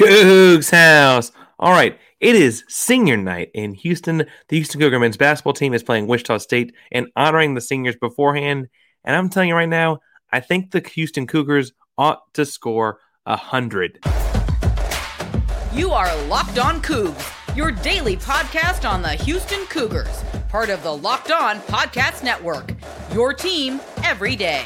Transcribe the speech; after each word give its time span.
Cougs 0.00 0.70
House. 0.70 1.30
All 1.58 1.72
right, 1.72 1.98
it 2.20 2.34
is 2.34 2.64
senior 2.68 3.18
night 3.18 3.50
in 3.52 3.74
Houston. 3.74 4.24
The 4.48 4.56
Houston 4.56 4.80
Cougar 4.80 4.98
men's 4.98 5.18
basketball 5.18 5.52
team 5.52 5.74
is 5.74 5.82
playing 5.82 6.06
Wichita 6.06 6.38
State 6.38 6.74
and 6.90 7.08
honoring 7.16 7.52
the 7.52 7.60
seniors 7.60 7.96
beforehand. 7.96 8.68
And 9.04 9.14
I'm 9.14 9.28
telling 9.28 9.50
you 9.50 9.54
right 9.54 9.68
now, 9.68 9.98
I 10.32 10.40
think 10.40 10.70
the 10.70 10.80
Houston 10.80 11.26
Cougars 11.26 11.72
ought 11.98 12.32
to 12.32 12.46
score 12.46 13.00
a 13.26 13.36
hundred. 13.36 13.98
You 15.74 15.90
are 15.90 16.16
Locked 16.28 16.58
On 16.58 16.80
Cougs, 16.80 17.54
your 17.54 17.70
daily 17.70 18.16
podcast 18.16 18.90
on 18.90 19.02
the 19.02 19.10
Houston 19.10 19.66
Cougars, 19.66 20.24
part 20.48 20.70
of 20.70 20.82
the 20.82 20.96
Locked 20.96 21.30
On 21.30 21.58
Podcast 21.60 22.24
Network. 22.24 22.72
Your 23.12 23.34
team 23.34 23.80
every 24.02 24.34
day. 24.34 24.64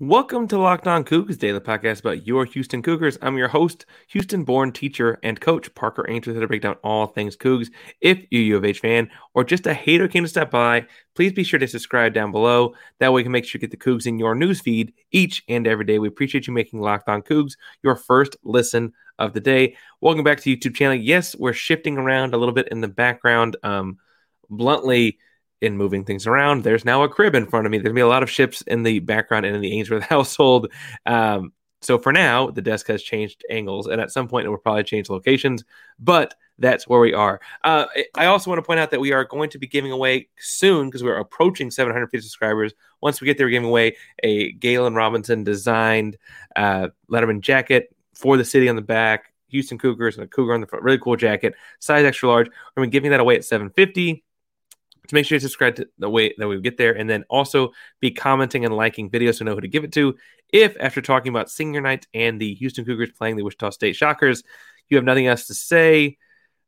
Welcome 0.00 0.48
to 0.48 0.58
Locked 0.58 0.88
On 0.88 1.04
Cougars 1.04 1.36
Daily 1.36 1.60
Podcast 1.60 2.00
about 2.00 2.26
your 2.26 2.44
Houston 2.46 2.82
Cougars. 2.82 3.16
I'm 3.22 3.38
your 3.38 3.46
host, 3.46 3.86
Houston-born 4.08 4.72
teacher 4.72 5.20
and 5.22 5.40
coach 5.40 5.72
Parker 5.76 6.04
Angel, 6.10 6.34
to 6.34 6.48
break 6.48 6.62
down 6.62 6.74
all 6.82 7.06
things 7.06 7.36
Cougs. 7.36 7.70
If 8.00 8.26
you're 8.28 8.42
a 8.42 8.44
U 8.46 8.56
of 8.56 8.64
H 8.64 8.80
fan 8.80 9.08
or 9.34 9.44
just 9.44 9.68
a 9.68 9.72
hater 9.72 10.08
came 10.08 10.24
to 10.24 10.28
stop 10.28 10.50
by, 10.50 10.86
please 11.14 11.32
be 11.32 11.44
sure 11.44 11.60
to 11.60 11.68
subscribe 11.68 12.12
down 12.12 12.32
below. 12.32 12.74
That 12.98 13.12
way, 13.12 13.18
we 13.18 13.22
can 13.22 13.30
make 13.30 13.44
sure 13.44 13.60
you 13.60 13.60
get 13.60 13.70
the 13.70 13.76
Cougs 13.76 14.04
in 14.04 14.18
your 14.18 14.34
news 14.34 14.60
feed 14.60 14.92
each 15.12 15.44
and 15.48 15.64
every 15.64 15.84
day. 15.84 16.00
We 16.00 16.08
appreciate 16.08 16.48
you 16.48 16.52
making 16.52 16.80
Locked 16.80 17.08
On 17.08 17.22
Cougs 17.22 17.52
your 17.84 17.94
first 17.94 18.36
listen 18.42 18.94
of 19.20 19.32
the 19.32 19.40
day. 19.40 19.76
Welcome 20.00 20.24
back 20.24 20.40
to 20.40 20.56
YouTube 20.56 20.74
channel. 20.74 20.96
Yes, 20.96 21.36
we're 21.36 21.52
shifting 21.52 21.98
around 21.98 22.34
a 22.34 22.36
little 22.36 22.54
bit 22.54 22.66
in 22.72 22.80
the 22.80 22.88
background. 22.88 23.56
Um, 23.62 23.98
bluntly 24.50 25.18
in 25.64 25.76
moving 25.76 26.04
things 26.04 26.26
around. 26.26 26.62
There's 26.62 26.84
now 26.84 27.02
a 27.02 27.08
crib 27.08 27.34
in 27.34 27.46
front 27.46 27.66
of 27.66 27.70
me. 27.72 27.78
There's 27.78 27.84
gonna 27.84 27.94
be 27.94 28.00
a 28.00 28.08
lot 28.08 28.22
of 28.22 28.30
ships 28.30 28.62
in 28.62 28.82
the 28.82 29.00
background 29.00 29.46
and 29.46 29.56
in 29.56 29.62
the 29.62 29.72
Ainsworth 29.72 30.02
household. 30.08 30.70
Um, 31.06 31.52
so 31.82 31.98
for 31.98 32.12
now, 32.12 32.50
the 32.50 32.62
desk 32.62 32.86
has 32.88 33.02
changed 33.02 33.44
angles, 33.50 33.86
and 33.86 34.00
at 34.00 34.10
some 34.10 34.26
point, 34.26 34.46
it 34.46 34.48
will 34.48 34.58
probably 34.58 34.84
change 34.84 35.10
locations. 35.10 35.64
But 35.98 36.34
that's 36.58 36.88
where 36.88 37.00
we 37.00 37.12
are. 37.12 37.40
Uh, 37.62 37.86
I 38.16 38.26
also 38.26 38.50
want 38.50 38.58
to 38.58 38.66
point 38.66 38.80
out 38.80 38.90
that 38.90 39.00
we 39.00 39.12
are 39.12 39.24
going 39.24 39.50
to 39.50 39.58
be 39.58 39.66
giving 39.66 39.92
away 39.92 40.28
soon 40.38 40.86
because 40.86 41.02
we're 41.02 41.18
approaching 41.18 41.70
750 41.70 42.22
subscribers. 42.22 42.72
Once 43.02 43.20
we 43.20 43.26
get 43.26 43.36
there, 43.36 43.46
we're 43.46 43.50
giving 43.50 43.68
away 43.68 43.96
a 44.22 44.52
Galen 44.52 44.94
Robinson 44.94 45.44
designed 45.44 46.16
uh, 46.56 46.88
Letterman 47.10 47.40
jacket 47.40 47.94
for 48.14 48.36
the 48.36 48.44
city 48.44 48.68
on 48.68 48.76
the 48.76 48.82
back, 48.82 49.32
Houston 49.48 49.78
Cougars, 49.78 50.16
and 50.16 50.24
a 50.24 50.28
Cougar 50.28 50.54
on 50.54 50.60
the 50.60 50.66
front. 50.66 50.84
Really 50.84 50.98
cool 50.98 51.16
jacket, 51.16 51.54
size 51.80 52.04
extra 52.04 52.28
large. 52.28 52.46
We're 52.46 52.82
going 52.82 52.86
to 52.86 52.90
be 52.90 52.92
giving 52.92 53.10
that 53.10 53.20
away 53.20 53.36
at 53.36 53.44
750 53.44 54.24
to 55.06 55.14
make 55.14 55.26
sure 55.26 55.36
you 55.36 55.40
subscribe 55.40 55.76
to 55.76 55.88
the 55.98 56.08
way 56.08 56.34
that 56.38 56.48
we 56.48 56.60
get 56.60 56.76
there 56.76 56.92
and 56.92 57.08
then 57.08 57.24
also 57.28 57.72
be 58.00 58.10
commenting 58.10 58.64
and 58.64 58.76
liking 58.76 59.10
videos 59.10 59.38
to 59.38 59.44
know 59.44 59.54
who 59.54 59.60
to 59.60 59.68
give 59.68 59.84
it 59.84 59.92
to. 59.92 60.16
If 60.52 60.76
after 60.80 61.02
talking 61.02 61.30
about 61.30 61.50
senior 61.50 61.80
night 61.80 62.06
and 62.14 62.40
the 62.40 62.54
Houston 62.54 62.84
Cougars 62.84 63.10
playing 63.12 63.36
the 63.36 63.42
Wichita 63.42 63.70
State 63.70 63.96
Shockers, 63.96 64.42
you 64.88 64.96
have 64.96 65.04
nothing 65.04 65.26
else 65.26 65.46
to 65.46 65.54
say, 65.54 66.18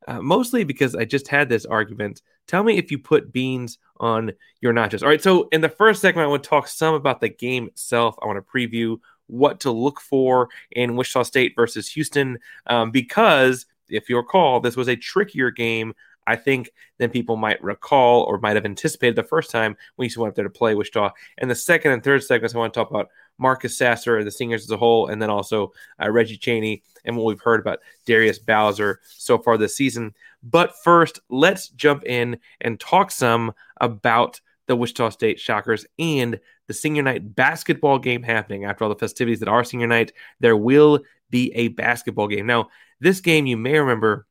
uh, 0.08 0.20
mostly 0.20 0.64
because 0.64 0.94
I 0.94 1.04
just 1.04 1.28
had 1.28 1.48
this 1.48 1.66
argument. 1.66 2.22
Tell 2.46 2.62
me 2.62 2.78
if 2.78 2.90
you 2.90 2.98
put 2.98 3.32
beans 3.32 3.78
on 3.98 4.32
your 4.60 4.72
nachos. 4.72 5.02
All 5.02 5.08
right, 5.08 5.22
so 5.22 5.48
in 5.50 5.60
the 5.60 5.68
first 5.68 6.00
segment, 6.00 6.26
I 6.26 6.28
want 6.28 6.42
to 6.44 6.48
talk 6.48 6.68
some 6.68 6.94
about 6.94 7.20
the 7.20 7.28
game 7.28 7.66
itself. 7.66 8.16
I 8.22 8.26
want 8.26 8.44
to 8.44 8.52
preview 8.52 8.98
what 9.26 9.60
to 9.60 9.70
look 9.70 10.00
for 10.00 10.48
in 10.70 10.94
Wichita 10.94 11.24
State 11.24 11.54
versus 11.56 11.88
Houston 11.90 12.38
um, 12.66 12.90
because 12.90 13.66
if 13.88 14.08
you 14.08 14.16
recall, 14.16 14.60
this 14.60 14.76
was 14.76 14.88
a 14.88 14.96
trickier 14.96 15.50
game 15.50 15.94
I 16.26 16.36
think, 16.36 16.70
than 16.98 17.10
people 17.10 17.36
might 17.36 17.62
recall 17.62 18.22
or 18.22 18.38
might 18.38 18.56
have 18.56 18.64
anticipated 18.64 19.16
the 19.16 19.22
first 19.22 19.50
time 19.50 19.76
when 19.96 20.08
you 20.08 20.20
went 20.20 20.30
up 20.30 20.34
there 20.34 20.44
to 20.44 20.50
play 20.50 20.74
Wichita. 20.74 21.10
And 21.38 21.50
the 21.50 21.54
second 21.54 21.92
and 21.92 22.02
third 22.02 22.22
segments, 22.24 22.54
I 22.54 22.58
want 22.58 22.74
to 22.74 22.80
talk 22.80 22.90
about 22.90 23.08
Marcus 23.38 23.76
Sasser, 23.76 24.16
and 24.18 24.26
the 24.26 24.30
seniors 24.30 24.64
as 24.64 24.70
a 24.70 24.76
whole, 24.76 25.08
and 25.08 25.20
then 25.20 25.30
also 25.30 25.72
uh, 26.02 26.10
Reggie 26.10 26.38
Chaney 26.38 26.82
and 27.04 27.16
what 27.16 27.26
we've 27.26 27.40
heard 27.40 27.60
about 27.60 27.80
Darius 28.06 28.38
Bowser 28.38 29.00
so 29.04 29.38
far 29.38 29.58
this 29.58 29.76
season. 29.76 30.14
But 30.42 30.74
first, 30.82 31.20
let's 31.28 31.68
jump 31.68 32.04
in 32.04 32.38
and 32.60 32.80
talk 32.80 33.10
some 33.10 33.52
about 33.80 34.40
the 34.66 34.76
Wichita 34.76 35.10
State 35.10 35.38
Shockers 35.38 35.86
and 35.98 36.40
the 36.66 36.74
senior 36.74 37.02
night 37.02 37.34
basketball 37.36 37.98
game 37.98 38.22
happening 38.22 38.64
after 38.64 38.84
all 38.84 38.90
the 38.90 38.96
festivities 38.96 39.40
that 39.40 39.48
are 39.48 39.64
senior 39.64 39.86
night. 39.86 40.12
There 40.40 40.56
will 40.56 41.00
be 41.30 41.52
a 41.54 41.68
basketball 41.68 42.28
game. 42.28 42.46
Now, 42.46 42.70
this 43.00 43.20
game, 43.20 43.46
you 43.46 43.56
may 43.56 43.78
remember, 43.78 44.26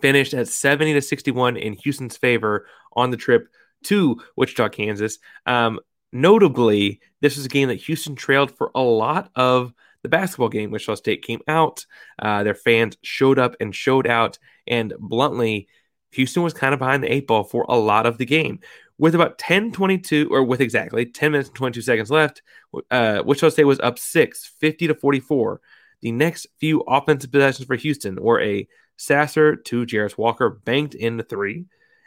finished 0.00 0.34
at 0.34 0.48
70 0.48 0.94
to 0.94 1.02
61 1.02 1.56
in 1.56 1.74
Houston's 1.74 2.16
favor 2.16 2.66
on 2.94 3.10
the 3.10 3.16
trip 3.16 3.48
to 3.84 4.20
Wichita, 4.36 4.68
Kansas. 4.70 5.18
Um, 5.46 5.80
notably, 6.12 7.00
this 7.20 7.36
was 7.36 7.46
a 7.46 7.50
game 7.50 7.68
that 7.68 7.76
Houston 7.82 8.14
trailed 8.14 8.50
for 8.50 8.70
a 8.74 8.82
lot 8.82 9.30
of 9.34 9.72
the 10.02 10.08
basketball 10.08 10.48
game. 10.48 10.70
Wichita 10.70 10.96
State 10.96 11.22
came 11.22 11.40
out, 11.48 11.86
uh, 12.20 12.42
their 12.42 12.54
fans 12.54 12.96
showed 13.02 13.38
up 13.38 13.54
and 13.60 13.74
showed 13.74 14.06
out, 14.06 14.38
and 14.66 14.92
bluntly, 14.98 15.68
Houston 16.12 16.42
was 16.42 16.52
kind 16.52 16.74
of 16.74 16.78
behind 16.78 17.02
the 17.02 17.12
eight 17.12 17.26
ball 17.26 17.44
for 17.44 17.64
a 17.68 17.76
lot 17.76 18.06
of 18.06 18.18
the 18.18 18.26
game. 18.26 18.60
With 18.98 19.14
about 19.14 19.38
10 19.38 19.72
22, 19.72 20.28
or 20.30 20.44
with 20.44 20.60
exactly 20.60 21.06
10 21.06 21.32
minutes 21.32 21.48
and 21.48 21.56
22 21.56 21.82
seconds 21.82 22.10
left, 22.10 22.42
uh, 22.90 23.22
Wichita 23.24 23.50
State 23.50 23.64
was 23.64 23.80
up 23.80 23.98
6, 23.98 24.52
50 24.60 24.88
to 24.88 24.94
44. 24.94 25.60
The 26.02 26.12
next 26.12 26.46
few 26.58 26.80
offensive 26.82 27.32
possessions 27.32 27.66
for 27.66 27.76
Houston 27.76 28.20
were 28.20 28.40
a 28.40 28.68
Sasser 29.02 29.56
to 29.56 29.84
Jarace 29.84 30.16
Walker 30.16 30.48
banked 30.48 30.94
in 30.94 31.16
the 31.16 31.24
three. 31.24 31.64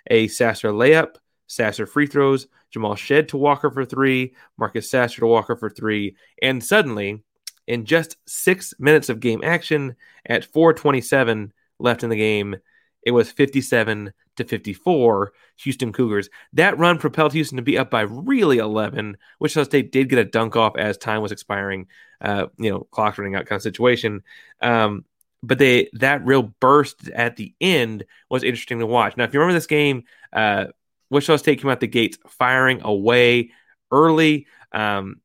A 0.10 0.30
Sasser 0.30 0.70
layup, 0.70 1.16
Sasser 1.46 1.86
free 1.86 2.08
throws, 2.08 2.48
Jamal 2.72 2.96
Shead 2.96 3.28
to 3.30 3.38
Walker 3.38 3.70
for 3.70 3.84
three, 3.84 4.34
Marcus 4.58 4.90
Sasser 4.90 5.20
to 5.20 5.28
Walker 5.28 5.58
for 5.58 5.70
three. 5.70 6.16
And 6.42 6.64
suddenly, 6.64 7.22
in 7.68 7.84
just 7.84 8.16
six 8.26 8.74
minutes 8.80 9.10
of 9.10 9.20
game 9.20 9.42
action, 9.44 9.98
at 10.26 10.46
427 10.46 11.52
left 11.80 12.04
in 12.04 12.10
the 12.10 12.16
game, 12.16 12.56
it 13.04 13.12
was 13.12 13.30
57 13.30 14.14
to 14.38 14.44
54 14.46 15.34
Houston 15.58 15.92
Cougars. 15.92 16.30
That 16.54 16.78
run 16.78 16.98
propelled 16.98 17.34
Houston 17.34 17.58
to 17.58 17.62
be 17.62 17.78
up 17.78 17.92
by 17.92 18.02
really 18.02 18.60
11. 18.60 19.18
Wichita 19.42 19.66
State 19.66 19.92
did 19.92 20.08
get 20.08 20.20
a 20.20 20.24
dunk 20.24 20.56
off 20.56 20.78
as 20.78 20.98
time 20.98 21.22
was 21.22 21.34
expiring, 21.34 21.88
uh, 22.22 22.48
you 22.58 22.72
know, 22.72 22.88
clock 22.92 23.18
running 23.18 23.36
out 23.36 23.48
kind 23.48 23.58
of 23.58 23.64
situation. 23.64 24.24
Um, 24.62 25.04
but 25.46 25.60
they 25.60 25.90
that 25.94 26.26
real 26.26 26.44
burst 26.60 27.10
at 27.10 27.36
the 27.36 27.54
end 27.62 28.06
was 28.30 28.44
interesting 28.44 28.80
to 28.80 28.86
watch. 28.86 29.16
Now, 29.18 29.24
if 29.26 29.34
you 29.34 29.40
remember 29.40 29.58
this 29.58 29.68
game, 29.68 30.04
uh, 30.34 30.66
Wichita 31.10 31.38
State 31.38 31.62
came 31.62 31.70
out 31.70 31.80
the 31.80 31.88
gates 31.88 32.18
firing 32.28 32.82
away 32.82 33.52
early, 33.92 34.48
um, 34.72 35.18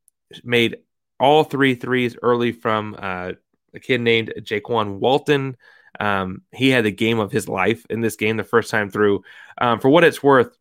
made 0.45 0.79
all 1.19 1.45
three 1.45 1.75
threes 1.75 2.17
early 2.23 2.53
from 2.53 2.97
uh, 2.99 3.33
a 3.75 3.81
kid 3.81 4.01
named 4.01 4.33
Jaykwon 4.39 4.99
Walton. 4.99 5.57
Um, 5.99 6.43
he 6.53 6.71
had 6.71 6.85
the 6.85 6.93
game 6.93 7.19
of 7.19 7.33
his 7.33 7.49
life 7.49 7.85
in 7.91 8.01
this 8.01 8.17
game 8.17 8.37
the 8.37 8.45
first 8.45 8.71
time 8.71 8.91
through. 8.91 9.23
Um, 9.59 9.81
for 9.81 9.89
what 9.89 10.05
it's 10.05 10.23
worth, 10.23 10.57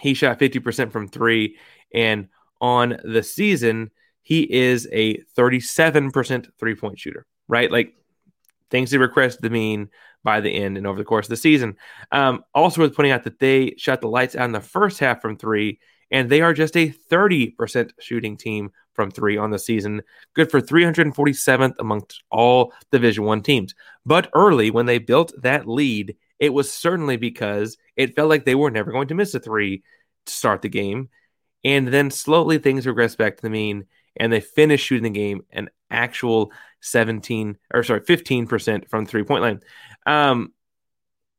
he 0.00 0.14
shot 0.14 0.38
50% 0.38 0.92
from 0.92 1.08
three, 1.08 1.56
and 1.92 2.28
on 2.60 2.98
the 3.02 3.22
season, 3.22 3.90
he 4.22 4.42
is 4.42 4.86
a 4.92 5.18
37% 5.36 6.50
three 6.58 6.74
point 6.74 6.98
shooter, 6.98 7.26
right? 7.48 7.70
Like 7.70 7.94
things 8.70 8.90
they 8.90 8.98
regressed 8.98 9.38
the 9.40 9.50
mean 9.50 9.88
by 10.24 10.40
the 10.40 10.50
end 10.50 10.76
and 10.76 10.86
over 10.86 10.98
the 10.98 11.04
course 11.04 11.26
of 11.26 11.30
the 11.30 11.36
season. 11.36 11.76
Um, 12.12 12.44
also 12.54 12.80
worth 12.80 12.94
pointing 12.94 13.12
out 13.12 13.24
that 13.24 13.38
they 13.38 13.74
shut 13.76 14.00
the 14.00 14.08
lights 14.08 14.36
out 14.36 14.46
in 14.46 14.52
the 14.52 14.60
first 14.60 14.98
half 14.98 15.22
from 15.22 15.36
three, 15.36 15.80
and 16.10 16.28
they 16.28 16.40
are 16.40 16.52
just 16.52 16.76
a 16.76 16.92
30% 17.10 17.90
shooting 18.00 18.36
team 18.36 18.70
from 18.94 19.10
three 19.10 19.36
on 19.36 19.50
the 19.50 19.58
season. 19.58 20.02
Good 20.34 20.50
for 20.50 20.60
347th 20.60 21.76
amongst 21.78 22.22
all 22.30 22.72
Division 22.90 23.24
One 23.24 23.42
teams. 23.42 23.74
But 24.04 24.28
early, 24.34 24.70
when 24.70 24.86
they 24.86 24.98
built 24.98 25.32
that 25.42 25.68
lead, 25.68 26.16
it 26.38 26.52
was 26.52 26.70
certainly 26.70 27.16
because 27.16 27.76
it 27.96 28.16
felt 28.16 28.28
like 28.28 28.44
they 28.44 28.54
were 28.54 28.70
never 28.70 28.92
going 28.92 29.08
to 29.08 29.14
miss 29.14 29.34
a 29.34 29.40
three 29.40 29.82
to 30.26 30.32
start 30.32 30.62
the 30.62 30.68
game. 30.68 31.10
And 31.64 31.88
then 31.88 32.10
slowly 32.10 32.58
things 32.58 32.86
regressed 32.86 33.18
back 33.18 33.36
to 33.36 33.42
the 33.42 33.50
mean, 33.50 33.86
and 34.16 34.32
they 34.32 34.40
finished 34.40 34.86
shooting 34.86 35.04
the 35.04 35.10
game 35.10 35.42
an 35.50 35.70
actual 35.90 36.52
17 36.80 37.56
or 37.72 37.82
sorry 37.82 38.00
15% 38.00 38.88
from 38.88 39.06
three 39.06 39.24
point 39.24 39.42
line. 39.42 39.60
Um, 40.06 40.52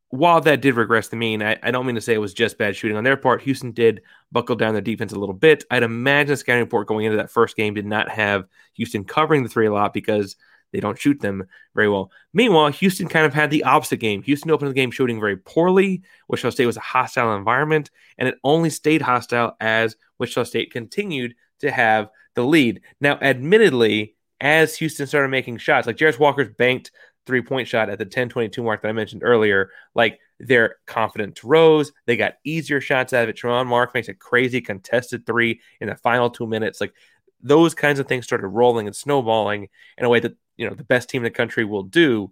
while 0.09 0.41
that 0.41 0.61
did 0.61 0.75
regress 0.75 1.09
the 1.09 1.15
mean, 1.15 1.43
I, 1.43 1.57
I, 1.61 1.69
don't 1.69 1.85
mean 1.85 1.95
to 1.95 2.01
say 2.01 2.15
it 2.15 2.19
was 2.19 2.33
just 2.33 2.57
bad 2.57 2.75
shooting 2.75 2.97
on 2.97 3.03
their 3.03 3.15
part. 3.15 3.43
Houston 3.43 3.71
did 3.71 4.01
buckle 4.31 4.55
down 4.55 4.73
their 4.73 4.81
defense 4.81 5.13
a 5.13 5.19
little 5.19 5.35
bit. 5.35 5.65
I'd 5.69 5.83
imagine 5.83 6.31
the 6.31 6.37
scouting 6.37 6.63
report 6.63 6.87
going 6.87 7.05
into 7.05 7.17
that 7.17 7.29
first 7.29 7.55
game 7.55 7.75
did 7.75 7.85
not 7.85 8.09
have 8.09 8.45
Houston 8.73 9.03
covering 9.03 9.43
the 9.43 9.49
three 9.49 9.67
a 9.67 9.73
lot 9.73 9.93
because 9.93 10.35
they 10.71 10.79
don't 10.79 10.99
shoot 10.99 11.19
them 11.19 11.43
very 11.75 11.89
well. 11.89 12.11
Meanwhile, 12.33 12.69
Houston 12.69 13.07
kind 13.07 13.25
of 13.25 13.33
had 13.33 13.49
the 13.51 13.63
opposite 13.63 13.97
game. 13.97 14.21
Houston 14.23 14.51
opened 14.51 14.69
the 14.69 14.75
game 14.75 14.91
shooting 14.91 15.19
very 15.19 15.37
poorly. 15.37 16.03
Wichita 16.27 16.51
State 16.51 16.65
was 16.65 16.77
a 16.77 16.81
hostile 16.81 17.35
environment, 17.35 17.89
and 18.17 18.27
it 18.27 18.35
only 18.43 18.69
stayed 18.69 19.01
hostile 19.01 19.55
as 19.59 19.95
Wichita 20.19 20.43
State 20.43 20.71
continued 20.71 21.35
to 21.59 21.71
have 21.71 22.09
the 22.35 22.43
lead. 22.43 22.81
Now, 23.01 23.17
admittedly, 23.21 24.15
as 24.41 24.77
Houston 24.77 25.07
started 25.07 25.29
making 25.29 25.57
shots, 25.57 25.87
like 25.87 25.97
Jarace 25.97 26.19
Walker's 26.19 26.49
banked 26.57 26.91
three 27.25 27.41
point 27.41 27.67
shot 27.67 27.89
at 27.89 27.99
the 27.99 28.05
10 28.05 28.29
22 28.29 28.63
mark 28.63 28.81
that 28.81 28.89
I 28.89 28.93
mentioned 28.93 29.23
earlier, 29.23 29.69
like 29.93 30.19
They're 30.39 30.77
confident 30.85 31.37
throws. 31.37 31.91
They 32.05 32.17
got 32.17 32.35
easier 32.43 32.81
shots 32.81 33.13
out 33.13 33.23
of 33.23 33.29
it. 33.29 33.37
Tramon 33.37 33.67
Mark 33.67 33.93
makes 33.93 34.07
a 34.07 34.13
crazy 34.13 34.61
contested 34.61 35.25
three 35.25 35.61
in 35.79 35.89
the 35.89 35.95
final 35.95 36.29
two 36.29 36.47
minutes. 36.47 36.81
Like 36.81 36.93
those 37.41 37.73
kinds 37.73 37.99
of 37.99 38.07
things 38.07 38.25
started 38.25 38.47
rolling 38.47 38.87
and 38.87 38.95
snowballing 38.95 39.69
in 39.97 40.05
a 40.05 40.09
way 40.09 40.19
that 40.19 40.35
you 40.57 40.67
know 40.67 40.75
the 40.75 40.83
best 40.83 41.09
team 41.09 41.21
in 41.21 41.25
the 41.25 41.29
country 41.29 41.65
will 41.65 41.83
do 41.83 42.31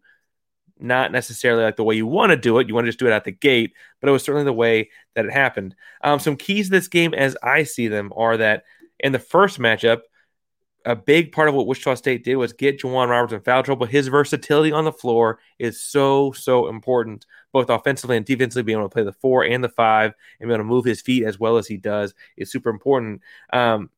not 0.80 1.12
necessarily 1.12 1.64
like 1.64 1.76
the 1.76 1.84
way 1.84 1.96
you 1.96 2.06
want 2.06 2.32
to 2.32 2.38
do 2.38 2.60
it. 2.60 2.68
You 2.68 2.74
want 2.74 2.86
to 2.86 2.90
just 2.90 3.00
do 3.00 3.08
it 3.08 3.12
at 3.12 3.24
the 3.24 3.32
gate, 3.32 3.74
but 4.00 4.10
it 4.10 4.12
was 4.12 4.24
certainly 4.24 4.46
the 4.46 4.54
way 4.54 4.90
that 5.16 5.26
it 5.26 5.32
happened. 5.32 5.76
Um, 6.04 6.20
some 6.20 6.36
keys 6.36 6.68
to 6.68 6.72
this 6.72 6.88
game, 6.88 7.14
as 7.14 7.36
I 7.42 7.64
see 7.64 7.88
them, 7.88 8.14
are 8.16 8.38
that 8.38 8.64
in 9.00 9.12
the 9.12 9.20
first 9.20 9.60
matchup, 9.60 10.02
a 10.86 10.96
big 10.96 11.32
part 11.32 11.50
of 11.50 11.56
what 11.56 11.68
Wichita 11.68 11.96
State 11.96 12.24
did 12.24 12.36
was 12.36 12.54
get 12.54 12.80
J'Wan 12.80 13.10
Roberts 13.10 13.34
in 13.34 13.42
foul 13.42 13.64
trouble. 13.64 13.86
But 13.86 13.92
his 13.92 14.08
versatility 14.08 14.72
on 14.72 14.86
the 14.86 14.92
floor 14.92 15.40
is 15.60 15.82
so, 15.82 16.32
so 16.32 16.68
important, 16.68 17.26
both 17.52 17.70
offensively 17.70 18.18
and 18.18 18.26
defensively. 18.26 18.64
Being 18.64 18.80
able 18.80 18.90
to 18.90 18.94
play 18.94 19.04
the 19.04 19.14
four 19.14 19.44
and 19.44 19.64
the 19.64 19.70
five 19.70 20.14
and 20.40 20.48
being 20.48 20.52
able 20.52 20.64
to 20.64 20.70
move 20.70 20.86
his 20.86 21.02
feet 21.02 21.24
as 21.24 21.40
well 21.40 21.58
as 21.58 21.68
he 21.68 21.78
does 21.78 22.14
is 22.38 22.52
super 22.52 22.70
important. 22.70 23.22
Um, 23.52 23.90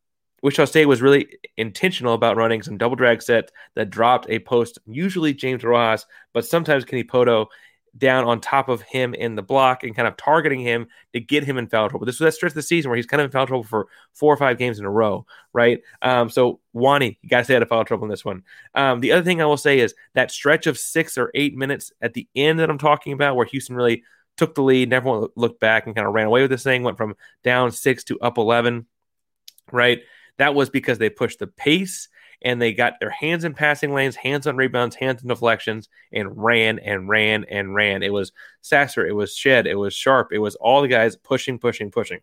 Wichita 0.41 0.65
State 0.65 0.85
was 0.85 1.01
really 1.01 1.27
intentional 1.57 2.13
about 2.13 2.37
running 2.37 2.61
some 2.61 2.77
double 2.77 2.95
drag 2.95 3.21
sets 3.21 3.51
that 3.75 3.89
dropped 3.89 4.29
a 4.29 4.39
post, 4.39 4.79
usually 4.85 5.33
James 5.33 5.63
Rojas, 5.63 6.05
but 6.33 6.45
sometimes 6.45 6.85
Kenny 6.85 7.03
Pohto 7.03 7.47
down 7.97 8.25
on 8.25 8.39
top 8.39 8.69
of 8.69 8.81
him 8.81 9.13
in 9.13 9.35
the 9.35 9.41
block 9.41 9.83
and 9.83 9.95
kind 9.95 10.07
of 10.07 10.17
targeting 10.17 10.59
him 10.59 10.87
to 11.13 11.19
get 11.19 11.43
him 11.43 11.57
in 11.57 11.67
foul 11.67 11.89
trouble. 11.89 12.05
This 12.05 12.19
was 12.19 12.27
that 12.27 12.35
stretch 12.35 12.51
of 12.51 12.55
the 12.55 12.61
season 12.61 12.89
where 12.89 12.95
he's 12.95 13.05
kind 13.05 13.21
of 13.21 13.25
in 13.25 13.31
foul 13.31 13.47
trouble 13.47 13.63
for 13.63 13.87
four 14.13 14.33
or 14.33 14.37
five 14.37 14.57
games 14.57 14.79
in 14.79 14.85
a 14.85 14.89
row, 14.89 15.25
right? 15.53 15.81
Um, 16.01 16.29
so 16.29 16.59
Wani, 16.73 17.17
you 17.21 17.29
got 17.29 17.39
to 17.39 17.43
stay 17.43 17.55
out 17.55 17.61
of 17.61 17.69
foul 17.69 17.85
trouble 17.85 18.05
in 18.05 18.09
this 18.09 18.25
one. 18.25 18.43
Um, 18.75 18.99
the 18.99 19.11
other 19.11 19.23
thing 19.23 19.41
I 19.41 19.45
will 19.45 19.57
say 19.57 19.79
is 19.79 19.93
that 20.13 20.31
stretch 20.31 20.67
of 20.67 20.77
six 20.77 21.17
or 21.17 21.31
eight 21.35 21.55
minutes 21.55 21.91
at 22.01 22.13
the 22.13 22.27
end 22.35 22.59
that 22.59 22.69
I'm 22.69 22.77
talking 22.77 23.13
about, 23.13 23.35
where 23.35 23.45
Houston 23.45 23.75
really 23.75 24.03
took 24.37 24.55
the 24.55 24.63
lead, 24.63 24.89
never 24.89 25.27
looked 25.35 25.59
back 25.59 25.85
and 25.85 25.95
kind 25.95 26.07
of 26.07 26.13
ran 26.13 26.27
away 26.27 26.41
with 26.41 26.51
this 26.51 26.63
thing, 26.63 26.83
went 26.83 26.97
from 26.97 27.15
down 27.43 27.71
six 27.71 28.03
to 28.05 28.19
up 28.21 28.37
11, 28.37 28.85
right? 29.71 30.01
That 30.37 30.55
was 30.55 30.69
because 30.69 30.97
they 30.97 31.09
pushed 31.09 31.39
the 31.39 31.47
pace 31.47 32.07
and 32.41 32.61
they 32.61 32.73
got 32.73 32.99
their 32.99 33.09
hands 33.09 33.43
in 33.43 33.53
passing 33.53 33.93
lanes, 33.93 34.15
hands 34.15 34.47
on 34.47 34.55
rebounds, 34.55 34.95
hands 34.95 35.21
in 35.21 35.27
deflections, 35.27 35.89
and 36.11 36.41
ran 36.41 36.79
and 36.79 37.09
ran 37.09 37.45
and 37.45 37.73
ran. 37.75 38.03
It 38.03 38.13
was 38.13 38.31
Sasser, 38.61 39.05
it 39.05 39.15
was 39.15 39.35
Shead, 39.35 39.67
it 39.67 39.75
was 39.75 39.93
Sharp, 39.93 40.29
it 40.31 40.39
was 40.39 40.55
all 40.55 40.81
the 40.81 40.87
guys 40.87 41.15
pushing, 41.15 41.59
pushing, 41.59 41.91
pushing. 41.91 42.19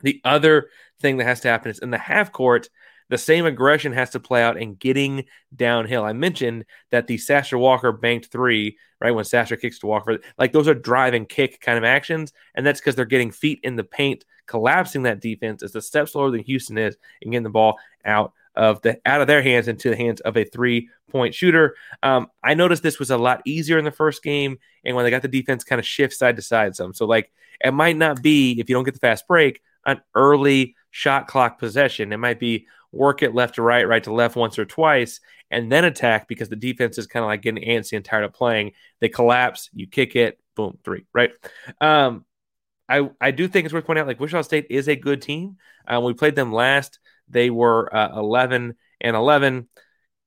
The 0.00 0.20
other 0.24 0.68
thing 1.00 1.16
that 1.16 1.24
has 1.24 1.40
to 1.40 1.48
happen 1.48 1.70
is 1.70 1.78
in 1.78 1.90
the 1.90 1.98
half 1.98 2.32
court, 2.32 2.68
the 3.08 3.18
same 3.18 3.46
aggression 3.46 3.92
has 3.92 4.10
to 4.10 4.20
play 4.20 4.42
out 4.42 4.56
and 4.56 4.78
getting 4.78 5.26
downhill. 5.54 6.04
I 6.04 6.12
mentioned 6.12 6.64
that 6.90 7.06
the 7.06 7.18
Sasser 7.18 7.56
Walker 7.56 7.92
banked 7.92 8.26
three, 8.26 8.78
right? 9.00 9.12
When 9.12 9.24
Sasser 9.24 9.56
kicks 9.56 9.78
to 9.80 9.86
Walker, 9.86 10.18
like 10.38 10.52
those 10.52 10.66
are 10.66 10.74
drive 10.74 11.14
and 11.14 11.28
kick 11.28 11.60
kind 11.60 11.78
of 11.78 11.84
actions. 11.84 12.32
And 12.54 12.66
that's 12.66 12.80
because 12.80 12.96
they're 12.96 13.04
getting 13.04 13.30
feet 13.30 13.60
in 13.62 13.76
the 13.76 13.84
paint, 13.84 14.24
collapsing 14.46 15.04
that 15.04 15.20
defense 15.20 15.62
as 15.62 15.72
the 15.72 15.82
step 15.82 16.08
slower 16.08 16.30
than 16.30 16.40
Houston 16.40 16.78
is 16.78 16.96
and 17.22 17.30
getting 17.30 17.44
the 17.44 17.50
ball 17.50 17.78
out 18.04 18.32
of 18.56 18.80
the 18.82 19.00
out 19.06 19.20
of 19.20 19.26
their 19.26 19.42
hands 19.42 19.68
into 19.68 19.90
the 19.90 19.96
hands 19.96 20.20
of 20.20 20.36
a 20.36 20.44
three 20.44 20.88
point 21.10 21.34
shooter. 21.34 21.76
Um, 22.02 22.28
I 22.42 22.54
noticed 22.54 22.82
this 22.82 22.98
was 22.98 23.10
a 23.10 23.18
lot 23.18 23.42
easier 23.44 23.78
in 23.78 23.84
the 23.84 23.90
first 23.90 24.22
game, 24.22 24.58
and 24.84 24.96
when 24.96 25.04
they 25.04 25.10
got 25.10 25.22
the 25.22 25.28
defense 25.28 25.64
kind 25.64 25.78
of 25.78 25.86
shift 25.86 26.14
side 26.14 26.36
to 26.36 26.42
side 26.42 26.76
some. 26.76 26.94
So 26.94 27.06
like 27.06 27.30
it 27.64 27.72
might 27.72 27.96
not 27.96 28.22
be 28.22 28.58
if 28.60 28.68
you 28.68 28.74
don't 28.74 28.84
get 28.84 28.94
the 28.94 29.00
fast 29.00 29.26
break 29.26 29.60
an 29.86 30.00
early 30.14 30.74
shot 30.90 31.28
clock 31.28 31.58
possession. 31.58 32.12
It 32.12 32.18
might 32.18 32.40
be 32.40 32.66
work 32.92 33.22
it 33.22 33.34
left 33.34 33.54
to 33.54 33.62
right, 33.62 33.86
right 33.88 34.02
to 34.04 34.12
left 34.12 34.36
once 34.36 34.58
or 34.58 34.64
twice, 34.64 35.20
and 35.50 35.70
then 35.70 35.84
attack 35.84 36.28
because 36.28 36.48
the 36.48 36.56
defense 36.56 36.98
is 36.98 37.06
kind 37.06 37.24
of 37.24 37.28
like 37.28 37.42
getting 37.42 37.64
antsy 37.64 37.94
and 37.94 38.04
tired 38.04 38.24
of 38.24 38.32
playing. 38.32 38.72
They 39.00 39.08
collapse, 39.08 39.70
you 39.72 39.86
kick 39.86 40.16
it, 40.16 40.38
boom, 40.54 40.78
three, 40.84 41.06
right? 41.14 41.30
Um, 41.80 42.24
I 42.88 43.08
I 43.20 43.30
do 43.30 43.48
think 43.48 43.64
it's 43.64 43.74
worth 43.74 43.86
pointing 43.86 44.02
out 44.02 44.06
like 44.06 44.20
Wichita 44.20 44.42
State 44.42 44.66
is 44.70 44.88
a 44.88 44.96
good 44.96 45.22
team. 45.22 45.56
Uh, 45.86 46.00
we 46.00 46.14
played 46.14 46.36
them 46.36 46.52
last 46.52 46.98
they 47.28 47.50
were 47.50 47.94
uh, 47.94 48.18
11 48.18 48.74
and 49.00 49.16
11. 49.16 49.68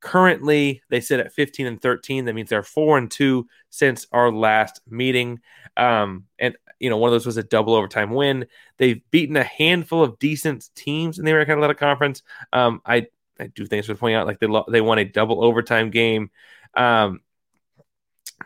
Currently, 0.02 0.82
they 0.90 1.02
sit 1.02 1.20
at 1.20 1.34
15 1.34 1.68
and 1.68 1.82
13. 1.82 2.26
That 2.26 2.34
means 2.34 2.50
they're 2.50 2.64
four 2.64 2.98
and 2.98 3.12
two 3.12 3.48
since 3.70 4.08
our 4.12 4.32
last 4.32 4.82
meeting. 4.88 5.40
Um, 5.76 6.26
and 6.38 6.56
you 6.80 6.90
know, 6.90 6.98
one 6.98 7.10
of 7.10 7.14
those 7.14 7.26
was 7.26 7.38
a 7.38 7.44
double 7.44 7.74
overtime 7.76 8.12
win. 8.12 8.48
They've 8.78 9.02
beaten 9.12 9.36
a 9.36 9.44
handful 9.44 10.04
of 10.04 10.18
decent 10.20 10.70
teams 10.76 11.20
in 11.20 11.26
the 11.26 11.32
American 11.32 11.56
Athletic 11.56 11.78
Conference. 11.78 12.24
Um, 12.54 12.82
I 12.86 13.08
I 13.40 13.48
do 13.48 13.66
think 13.66 13.80
it's 13.80 13.90
worth 13.90 14.00
pointing 14.00 14.16
out 14.18 14.28
like 14.28 14.40
they 14.40 14.48
lo- 14.48 14.66
they 14.70 14.82
won 14.82 15.00
a 15.00 15.06
double 15.06 15.44
overtime 15.44 15.90
game. 15.92 16.30
Um, 16.76 17.22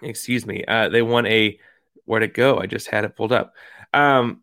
excuse 0.02 0.46
me. 0.46 0.64
Uh, 0.66 0.90
they 0.90 1.02
won 1.02 1.26
a 1.26 1.60
where'd 2.06 2.24
it 2.24 2.34
go? 2.34 2.58
I 2.58 2.66
just 2.66 2.88
had 2.88 3.06
it 3.06 3.16
pulled 3.16 3.32
up. 3.32 3.54
Um, 3.94 4.42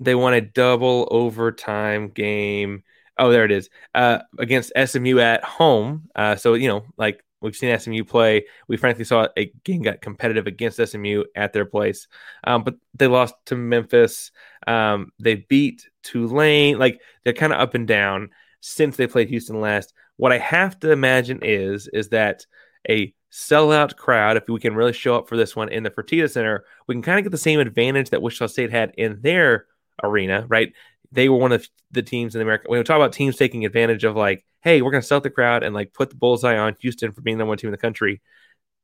they 0.00 0.14
won 0.14 0.34
a 0.34 0.40
double 0.40 1.08
overtime 1.10 2.08
game. 2.10 2.84
Oh, 3.18 3.30
there 3.30 3.44
it 3.44 3.50
is. 3.50 3.70
Uh, 3.94 4.18
against 4.38 4.72
SMU 4.76 5.18
at 5.18 5.42
home. 5.42 6.08
Uh, 6.14 6.36
so 6.36 6.54
you 6.54 6.68
know, 6.68 6.84
like 6.96 7.24
we've 7.40 7.56
seen 7.56 7.78
SMU 7.78 8.04
play. 8.04 8.44
We 8.68 8.76
frankly 8.76 9.04
saw 9.04 9.28
a 9.38 9.52
game 9.64 9.82
got 9.82 10.00
competitive 10.02 10.46
against 10.46 10.84
SMU 10.84 11.24
at 11.34 11.52
their 11.52 11.64
place, 11.64 12.08
um, 12.44 12.62
but 12.64 12.74
they 12.94 13.06
lost 13.06 13.34
to 13.46 13.56
Memphis. 13.56 14.32
Um, 14.66 15.12
they 15.18 15.36
beat 15.36 15.88
Tulane. 16.02 16.78
Like 16.78 17.00
they're 17.24 17.32
kind 17.32 17.52
of 17.52 17.60
up 17.60 17.74
and 17.74 17.86
down 17.86 18.30
since 18.60 18.96
they 18.96 19.06
played 19.06 19.28
Houston 19.28 19.60
last. 19.60 19.94
What 20.16 20.32
I 20.32 20.38
have 20.38 20.78
to 20.80 20.90
imagine 20.90 21.40
is 21.42 21.88
is 21.88 22.10
that 22.10 22.46
a 22.88 23.14
sellout 23.32 23.96
crowd, 23.96 24.36
if 24.36 24.48
we 24.48 24.60
can 24.60 24.74
really 24.74 24.92
show 24.92 25.16
up 25.16 25.28
for 25.28 25.36
this 25.36 25.54
one 25.54 25.68
in 25.68 25.82
the 25.82 25.90
Fertitta 25.90 26.30
Center, 26.30 26.64
we 26.86 26.94
can 26.94 27.02
kind 27.02 27.18
of 27.18 27.24
get 27.24 27.32
the 27.32 27.38
same 27.38 27.60
advantage 27.60 28.10
that 28.10 28.22
Wichita 28.22 28.46
State 28.46 28.70
had 28.70 28.92
in 28.96 29.20
their 29.20 29.66
arena, 30.02 30.46
right? 30.48 30.72
They 31.16 31.30
were 31.30 31.38
one 31.38 31.52
of 31.52 31.66
the 31.90 32.02
teams 32.02 32.34
in 32.34 32.42
America. 32.42 32.66
When 32.68 32.78
we 32.78 32.84
talk 32.84 32.96
about 32.96 33.14
teams 33.14 33.36
taking 33.36 33.64
advantage 33.64 34.04
of 34.04 34.14
like, 34.14 34.44
hey, 34.60 34.82
we're 34.82 34.90
going 34.90 35.00
to 35.00 35.06
sell 35.06 35.20
the 35.20 35.30
crowd 35.30 35.62
and 35.62 35.74
like 35.74 35.94
put 35.94 36.10
the 36.10 36.16
bullseye 36.16 36.58
on 36.58 36.76
Houston 36.80 37.10
for 37.10 37.22
being 37.22 37.38
the 37.38 37.46
one 37.46 37.56
team 37.56 37.68
in 37.68 37.72
the 37.72 37.78
country. 37.78 38.20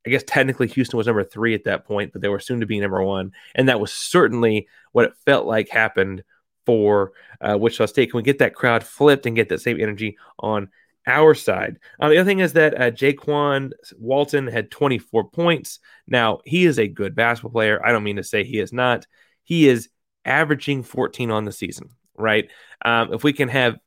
I 0.06 0.10
guess 0.10 0.24
technically 0.26 0.66
Houston 0.68 0.96
was 0.96 1.06
number 1.06 1.22
three 1.24 1.54
at 1.54 1.64
that 1.64 1.84
point, 1.84 2.12
but 2.12 2.22
they 2.22 2.28
were 2.28 2.40
soon 2.40 2.60
to 2.60 2.66
be 2.66 2.80
number 2.80 3.02
one, 3.04 3.32
and 3.54 3.68
that 3.68 3.78
was 3.78 3.92
certainly 3.92 4.66
what 4.90 5.04
it 5.04 5.12
felt 5.24 5.46
like 5.46 5.68
happened 5.68 6.24
for 6.66 7.12
uh, 7.40 7.56
Wichita 7.56 7.86
State. 7.86 8.10
Can 8.10 8.16
we 8.16 8.22
get 8.24 8.38
that 8.38 8.54
crowd 8.54 8.82
flipped 8.82 9.26
and 9.26 9.36
get 9.36 9.48
that 9.50 9.60
same 9.60 9.80
energy 9.80 10.16
on 10.40 10.70
our 11.06 11.34
side? 11.34 11.78
Um, 12.00 12.10
the 12.10 12.18
other 12.18 12.28
thing 12.28 12.40
is 12.40 12.54
that 12.54 12.80
uh, 12.80 12.90
Jaykwon 12.90 13.70
Walton 13.96 14.48
had 14.48 14.72
24 14.72 15.28
points. 15.30 15.78
Now 16.08 16.40
he 16.44 16.64
is 16.64 16.80
a 16.80 16.88
good 16.88 17.14
basketball 17.14 17.52
player. 17.52 17.84
I 17.84 17.92
don't 17.92 18.02
mean 18.02 18.16
to 18.16 18.24
say 18.24 18.42
he 18.42 18.58
is 18.58 18.72
not. 18.72 19.06
He 19.44 19.68
is 19.68 19.88
averaging 20.24 20.82
14 20.82 21.30
on 21.30 21.44
the 21.44 21.52
season 21.52 21.90
right? 22.16 22.50
Um, 22.84 23.12
if 23.12 23.24
we 23.24 23.32
can 23.32 23.48
have 23.48 23.78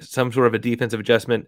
some 0.00 0.32
sort 0.32 0.46
of 0.46 0.54
a 0.54 0.58
defensive 0.58 1.00
adjustment, 1.00 1.46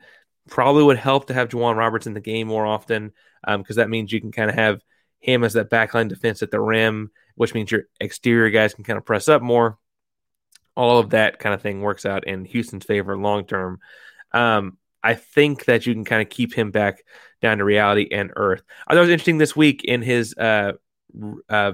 probably 0.48 0.84
would 0.84 0.98
help 0.98 1.26
to 1.26 1.34
have 1.34 1.48
J'Wan 1.48 1.76
Roberts 1.76 2.06
in 2.06 2.14
the 2.14 2.20
game 2.20 2.48
more 2.48 2.66
often 2.66 3.12
because 3.44 3.76
um, 3.76 3.82
that 3.82 3.90
means 3.90 4.12
you 4.12 4.20
can 4.20 4.32
kind 4.32 4.50
of 4.50 4.56
have 4.56 4.80
him 5.20 5.44
as 5.44 5.54
that 5.54 5.70
backline 5.70 6.08
defense 6.08 6.42
at 6.42 6.50
the 6.50 6.60
rim, 6.60 7.10
which 7.34 7.54
means 7.54 7.70
your 7.70 7.82
exterior 8.00 8.50
guys 8.50 8.74
can 8.74 8.84
kind 8.84 8.96
of 8.96 9.04
press 9.04 9.28
up 9.28 9.42
more. 9.42 9.78
All 10.76 10.98
of 10.98 11.10
that 11.10 11.38
kind 11.38 11.54
of 11.54 11.62
thing 11.62 11.80
works 11.80 12.04
out 12.04 12.26
in 12.26 12.44
Houston's 12.44 12.84
favor 12.84 13.16
long 13.16 13.46
term. 13.46 13.80
Um, 14.32 14.78
I 15.02 15.14
think 15.14 15.64
that 15.66 15.86
you 15.86 15.94
can 15.94 16.04
kind 16.04 16.22
of 16.22 16.28
keep 16.28 16.52
him 16.52 16.70
back 16.70 17.02
down 17.40 17.58
to 17.58 17.64
reality 17.64 18.08
and 18.10 18.32
earth. 18.36 18.62
I 18.86 18.92
thought 18.92 18.98
it 18.98 19.02
was 19.02 19.10
interesting 19.10 19.38
this 19.38 19.56
week 19.56 19.84
in 19.84 20.02
his 20.02 20.34
uh, 20.36 20.72
uh, 21.48 21.72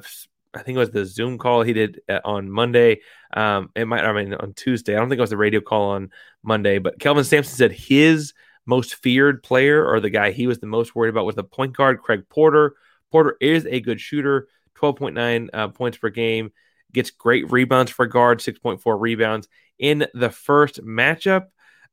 I 0.55 0.63
think 0.63 0.77
it 0.77 0.81
was 0.81 0.91
the 0.91 1.07
Zoom 1.07 1.39
call 1.39 1.63
he 1.63 1.73
did 1.73 2.01
uh, 2.09 2.21
on 2.25 2.51
Monday. 2.51 3.01
Um, 3.35 3.71
it 3.75 3.87
might, 3.87 4.05
I 4.05 4.13
mean, 4.13 4.35
on 4.35 4.53
Tuesday. 4.55 4.95
I 4.95 4.99
don't 4.99 5.09
think 5.09 5.19
it 5.19 5.23
was 5.23 5.31
the 5.31 5.37
radio 5.37 5.61
call 5.61 5.91
on 5.91 6.11
Monday, 6.43 6.79
but 6.79 6.99
Kelvin 6.99 7.25
Sampson 7.25 7.57
said 7.57 7.73
his 7.73 8.35
most 8.67 8.97
feared 8.97 9.43
player 9.43 9.85
or 9.87 10.01
the 10.01 10.11
guy 10.11 10.31
he 10.31 10.47
was 10.47 10.59
the 10.59 10.67
most 10.67 10.95
worried 10.95 11.11
about 11.11 11.25
was 11.25 11.35
the 11.35 11.45
point 11.45 11.77
guard, 11.77 12.01
Craig 12.01 12.25
Porter. 12.29 12.75
Porter 13.11 13.37
is 13.41 13.67
a 13.67 13.81
good 13.81 14.01
shooter, 14.01 14.49
12.9 14.77 15.49
uh, 15.53 15.69
points 15.69 15.99
per 15.99 16.11
game, 16.11 16.53
gets 16.93 17.11
great 17.11 17.51
rebounds 17.51 17.91
for 17.91 18.07
guard, 18.07 18.41
6.4 18.41 19.01
rebounds. 19.01 19.49
In 19.79 20.07
the 20.15 20.31
first 20.31 20.85
matchup, 20.85 21.47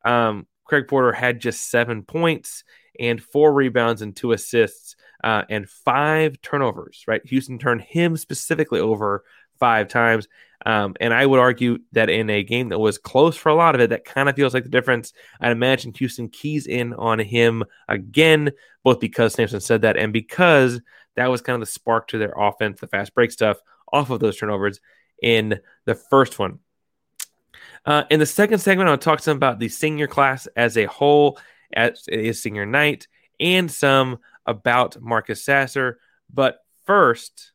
um, 0.05 0.47
Craig 0.65 0.87
Porter 0.87 1.11
had 1.11 1.39
just 1.39 1.69
seven 1.69 2.03
points 2.03 2.63
and 2.99 3.21
four 3.21 3.53
rebounds 3.53 4.01
and 4.01 4.15
two 4.15 4.33
assists 4.33 4.95
uh, 5.23 5.43
and 5.49 5.69
five 5.69 6.41
turnovers, 6.41 7.03
right? 7.07 7.25
Houston 7.25 7.59
turned 7.59 7.81
him 7.81 8.17
specifically 8.17 8.79
over 8.79 9.23
five 9.59 9.87
times. 9.87 10.27
Um, 10.65 10.95
and 10.99 11.13
I 11.13 11.25
would 11.25 11.39
argue 11.39 11.79
that 11.93 12.09
in 12.09 12.29
a 12.29 12.43
game 12.43 12.69
that 12.69 12.79
was 12.79 12.97
close 12.97 13.37
for 13.37 13.49
a 13.49 13.55
lot 13.55 13.75
of 13.75 13.81
it, 13.81 13.91
that 13.91 14.05
kind 14.05 14.27
of 14.27 14.35
feels 14.35 14.53
like 14.53 14.63
the 14.63 14.69
difference. 14.69 15.13
I'd 15.39 15.51
imagine 15.51 15.93
Houston 15.93 16.29
keys 16.29 16.67
in 16.67 16.93
on 16.93 17.19
him 17.19 17.63
again, 17.87 18.51
both 18.83 18.99
because 18.99 19.33
Sampson 19.33 19.61
said 19.61 19.83
that 19.83 19.97
and 19.97 20.11
because 20.11 20.81
that 21.15 21.29
was 21.29 21.41
kind 21.41 21.55
of 21.55 21.61
the 21.61 21.71
spark 21.71 22.07
to 22.09 22.17
their 22.17 22.33
offense, 22.37 22.79
the 22.79 22.87
fast 22.87 23.13
break 23.13 23.31
stuff 23.31 23.57
off 23.91 24.09
of 24.09 24.19
those 24.19 24.37
turnovers 24.37 24.79
in 25.21 25.59
the 25.85 25.95
first 25.95 26.39
one. 26.39 26.59
Uh, 27.85 28.03
in 28.09 28.19
the 28.19 28.25
second 28.25 28.59
segment, 28.59 28.89
I'll 28.89 28.97
talk 28.97 29.19
some 29.19 29.37
about 29.37 29.59
the 29.59 29.69
senior 29.69 30.07
class 30.07 30.47
as 30.55 30.77
a 30.77 30.85
whole, 30.85 31.39
as 31.73 32.03
it 32.07 32.19
is 32.19 32.41
senior 32.41 32.65
night, 32.65 33.07
and 33.39 33.71
some 33.71 34.19
about 34.49 34.99
Marcus 34.99 35.45
Sasser. 35.45 35.99
But 36.33 36.59
first, 36.85 37.51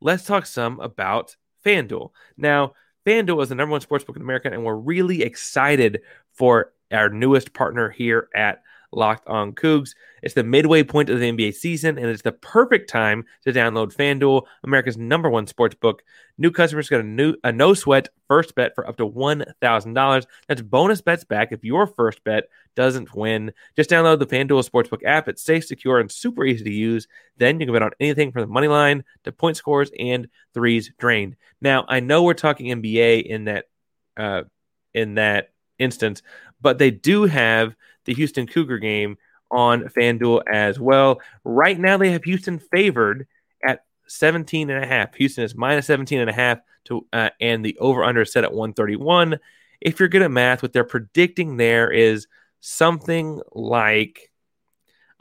let's 0.00 0.24
talk 0.24 0.46
some 0.46 0.80
about 0.80 1.36
FanDuel. 1.64 2.10
Now, 2.36 2.72
FanDuel 3.06 3.42
is 3.42 3.50
the 3.50 3.54
number 3.54 3.72
one 3.72 3.82
sportsbook 3.82 4.16
in 4.16 4.22
America, 4.22 4.50
and 4.50 4.64
we're 4.64 4.74
really 4.74 5.22
excited 5.22 6.00
for 6.32 6.72
our 6.90 7.10
newest 7.10 7.52
partner 7.52 7.90
here 7.90 8.28
at 8.34 8.62
Locked 8.96 9.26
On 9.28 9.52
Cougs. 9.52 9.94
It's 10.22 10.34
the 10.34 10.44
midway 10.44 10.82
point 10.82 11.10
of 11.10 11.20
the 11.20 11.30
NBA 11.30 11.54
season, 11.54 11.98
and 11.98 12.06
it's 12.06 12.22
the 12.22 12.32
perfect 12.32 12.88
time 12.88 13.24
to 13.44 13.52
download 13.52 13.94
FanDuel, 13.94 14.46
America's 14.62 14.96
number 14.96 15.28
one 15.28 15.46
sports 15.46 15.74
book. 15.74 16.02
New 16.38 16.50
customers 16.50 16.88
get 16.88 17.00
a 17.00 17.04
new 17.04 17.34
a 17.44 17.52
no 17.52 17.74
sweat 17.74 18.08
first 18.26 18.54
bet 18.54 18.74
for 18.74 18.86
up 18.88 18.96
to 18.96 19.06
one 19.06 19.44
thousand 19.60 19.94
dollars. 19.94 20.26
That's 20.48 20.62
bonus 20.62 21.00
bets 21.00 21.24
back 21.24 21.52
if 21.52 21.64
your 21.64 21.86
first 21.86 22.24
bet 22.24 22.44
doesn't 22.74 23.14
win. 23.14 23.52
Just 23.76 23.90
download 23.90 24.18
the 24.18 24.26
FanDuel 24.26 24.68
Sportsbook 24.68 25.04
app. 25.04 25.28
It's 25.28 25.42
safe, 25.42 25.64
secure, 25.64 26.00
and 26.00 26.10
super 26.10 26.44
easy 26.44 26.64
to 26.64 26.72
use. 26.72 27.06
Then 27.36 27.60
you 27.60 27.66
can 27.66 27.72
bet 27.72 27.82
on 27.82 27.90
anything 28.00 28.32
from 28.32 28.42
the 28.42 28.48
money 28.48 28.68
line 28.68 29.04
to 29.24 29.32
point 29.32 29.56
scores 29.56 29.90
and 29.98 30.28
threes 30.54 30.90
drained. 30.98 31.36
Now 31.60 31.84
I 31.88 32.00
know 32.00 32.22
we're 32.22 32.34
talking 32.34 32.66
NBA 32.66 33.24
in 33.24 33.44
that 33.44 33.66
uh, 34.16 34.42
in 34.92 35.14
that 35.14 35.50
instance, 35.78 36.22
but 36.60 36.78
they 36.78 36.90
do 36.90 37.24
have 37.24 37.74
the 38.04 38.14
Houston 38.14 38.46
Cougar 38.46 38.78
game 38.78 39.16
on 39.50 39.82
FanDuel 39.84 40.42
as 40.50 40.78
well. 40.78 41.20
Right 41.44 41.78
now, 41.78 41.96
they 41.96 42.12
have 42.12 42.24
Houston 42.24 42.58
favored 42.58 43.26
at 43.66 43.84
17 44.08 44.70
and 44.70 44.84
a 44.84 44.86
half. 44.86 45.14
Houston 45.14 45.44
is 45.44 45.54
minus 45.54 45.86
17 45.86 46.20
and 46.20 46.30
a 46.30 46.34
half 46.34 46.58
to, 46.84 47.06
uh, 47.12 47.30
and 47.40 47.64
the 47.64 47.78
over 47.78 48.04
under 48.04 48.22
is 48.22 48.32
set 48.32 48.44
at 48.44 48.52
131. 48.52 49.38
If 49.80 50.00
you're 50.00 50.08
good 50.08 50.22
at 50.22 50.30
math, 50.30 50.62
what 50.62 50.72
they're 50.72 50.84
predicting 50.84 51.56
there 51.56 51.90
is 51.90 52.26
something 52.60 53.40
like 53.52 54.30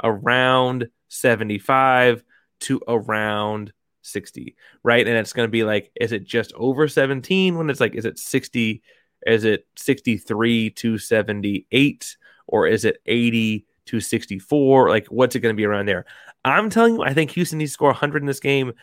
around 0.03 0.87
75 1.09 2.23
to 2.61 2.81
around 2.87 3.73
60, 4.01 4.55
right? 4.83 5.07
And 5.07 5.17
it's 5.17 5.33
going 5.33 5.47
to 5.47 5.51
be 5.51 5.63
like, 5.63 5.91
is 5.99 6.11
it 6.11 6.23
just 6.23 6.53
over 6.55 6.87
17 6.87 7.57
when 7.57 7.69
it's 7.69 7.79
like, 7.79 7.95
is 7.95 8.05
it 8.05 8.19
60? 8.19 8.81
Is 9.25 9.43
it 9.43 9.65
63 9.75 10.69
to 10.71 10.97
78? 10.97 12.17
Or 12.47 12.67
is 12.67 12.85
it 12.85 13.01
80 13.05 13.65
to 13.85 13.99
64? 13.99 14.89
Like, 14.89 15.07
what's 15.07 15.35
it 15.35 15.39
going 15.39 15.53
to 15.53 15.57
be 15.57 15.65
around 15.65 15.87
there? 15.87 16.05
I'm 16.45 16.69
telling 16.69 16.95
you, 16.95 17.03
I 17.03 17.13
think 17.13 17.31
Houston 17.31 17.59
needs 17.59 17.71
to 17.71 17.73
score 17.73 17.89
100 17.89 18.21
in 18.21 18.27
this 18.27 18.39
game, 18.39 18.73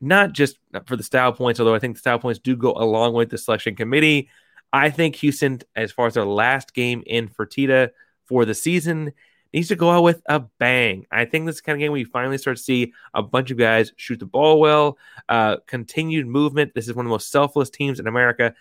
not 0.00 0.32
just 0.32 0.58
for 0.86 0.96
the 0.96 1.02
style 1.02 1.32
points, 1.32 1.60
although 1.60 1.74
I 1.74 1.78
think 1.78 1.96
the 1.96 2.00
style 2.00 2.18
points 2.18 2.40
do 2.40 2.56
go 2.56 2.72
along 2.72 3.14
with 3.14 3.30
the 3.30 3.38
selection 3.38 3.74
committee. 3.74 4.28
I 4.72 4.90
think 4.90 5.16
Houston, 5.16 5.60
as 5.76 5.92
far 5.92 6.06
as 6.06 6.14
their 6.14 6.24
last 6.24 6.74
game 6.74 7.02
in 7.06 7.28
Fertitta 7.28 7.90
for 8.24 8.44
the 8.44 8.54
season, 8.54 9.12
needs 9.52 9.68
to 9.68 9.76
go 9.76 9.90
out 9.90 10.02
with 10.02 10.22
a 10.26 10.40
bang. 10.40 11.06
I 11.10 11.26
think 11.26 11.46
this 11.46 11.60
kind 11.60 11.76
of 11.76 11.80
game 11.80 11.92
we 11.92 12.04
finally 12.04 12.38
start 12.38 12.56
to 12.56 12.62
see 12.62 12.92
a 13.12 13.22
bunch 13.22 13.50
of 13.50 13.58
guys 13.58 13.92
shoot 13.96 14.18
the 14.18 14.26
ball 14.26 14.60
well, 14.60 14.98
uh, 15.28 15.58
continued 15.66 16.26
movement. 16.26 16.72
This 16.74 16.88
is 16.88 16.94
one 16.94 17.04
of 17.04 17.10
the 17.10 17.14
most 17.14 17.30
selfless 17.30 17.70
teams 17.70 18.00
in 18.00 18.06
America. 18.06 18.54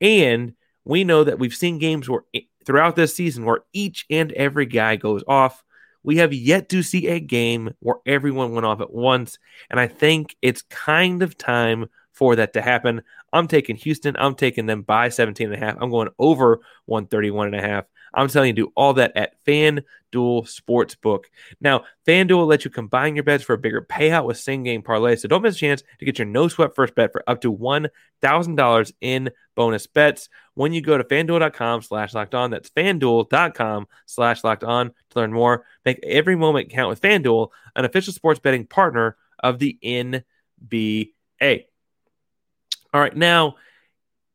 And 0.00 0.54
we 0.84 1.04
know 1.04 1.24
that 1.24 1.38
we've 1.38 1.54
seen 1.54 1.78
games 1.78 2.08
where 2.08 2.22
throughout 2.68 2.96
this 2.96 3.14
season 3.14 3.46
where 3.46 3.60
each 3.72 4.04
and 4.10 4.30
every 4.32 4.66
guy 4.66 4.94
goes 4.94 5.24
off. 5.26 5.64
We 6.02 6.18
have 6.18 6.34
yet 6.34 6.68
to 6.68 6.82
see 6.82 7.08
a 7.08 7.18
game 7.18 7.72
where 7.80 7.96
everyone 8.04 8.52
went 8.52 8.66
off 8.66 8.82
at 8.82 8.92
once. 8.92 9.38
And 9.70 9.80
I 9.80 9.86
think 9.86 10.36
it's 10.42 10.60
kind 10.60 11.22
of 11.22 11.38
time 11.38 11.86
for 12.12 12.36
that 12.36 12.52
to 12.52 12.60
happen. 12.60 13.00
I'm 13.32 13.48
taking 13.48 13.76
Houston. 13.76 14.16
I'm 14.18 14.34
taking 14.34 14.66
them 14.66 14.82
by 14.82 15.08
17 15.08 15.50
and 15.50 15.56
a 15.56 15.66
half. 15.66 15.78
I'm 15.80 15.90
going 15.90 16.10
over 16.18 16.60
131 16.84 17.46
and 17.46 17.56
a 17.56 17.66
half. 17.66 17.86
I'm 18.14 18.28
telling 18.28 18.48
you, 18.48 18.64
do 18.66 18.72
all 18.74 18.94
that 18.94 19.16
at 19.16 19.42
FanDuel 19.44 19.82
Sportsbook. 20.12 21.24
Now, 21.60 21.84
FanDuel 22.06 22.46
lets 22.46 22.64
you 22.64 22.70
combine 22.70 23.14
your 23.14 23.24
bets 23.24 23.44
for 23.44 23.54
a 23.54 23.58
bigger 23.58 23.82
payout 23.82 24.24
with 24.24 24.38
same 24.38 24.62
game 24.62 24.82
parlay. 24.82 25.16
So 25.16 25.28
don't 25.28 25.42
miss 25.42 25.56
a 25.56 25.58
chance 25.58 25.82
to 25.98 26.04
get 26.04 26.18
your 26.18 26.26
no 26.26 26.48
sweat 26.48 26.74
first 26.74 26.94
bet 26.94 27.12
for 27.12 27.22
up 27.26 27.40
to 27.42 27.52
$1,000 27.52 28.92
in 29.00 29.30
bonus 29.54 29.86
bets 29.86 30.28
when 30.54 30.72
you 30.72 30.80
go 30.80 30.98
to 30.98 31.04
fanduel.com 31.04 31.82
slash 31.82 32.14
locked 32.14 32.34
on. 32.34 32.50
That's 32.50 32.70
fanduel.com 32.70 33.86
slash 34.06 34.44
locked 34.44 34.64
on 34.64 34.88
to 35.10 35.18
learn 35.18 35.32
more. 35.32 35.64
Make 35.84 36.00
every 36.02 36.36
moment 36.36 36.70
count 36.70 36.88
with 36.88 37.00
FanDuel, 37.00 37.48
an 37.76 37.84
official 37.84 38.12
sports 38.12 38.40
betting 38.40 38.66
partner 38.66 39.16
of 39.38 39.58
the 39.58 39.78
NBA. 39.82 41.64
All 42.92 43.00
right, 43.00 43.16
now 43.16 43.56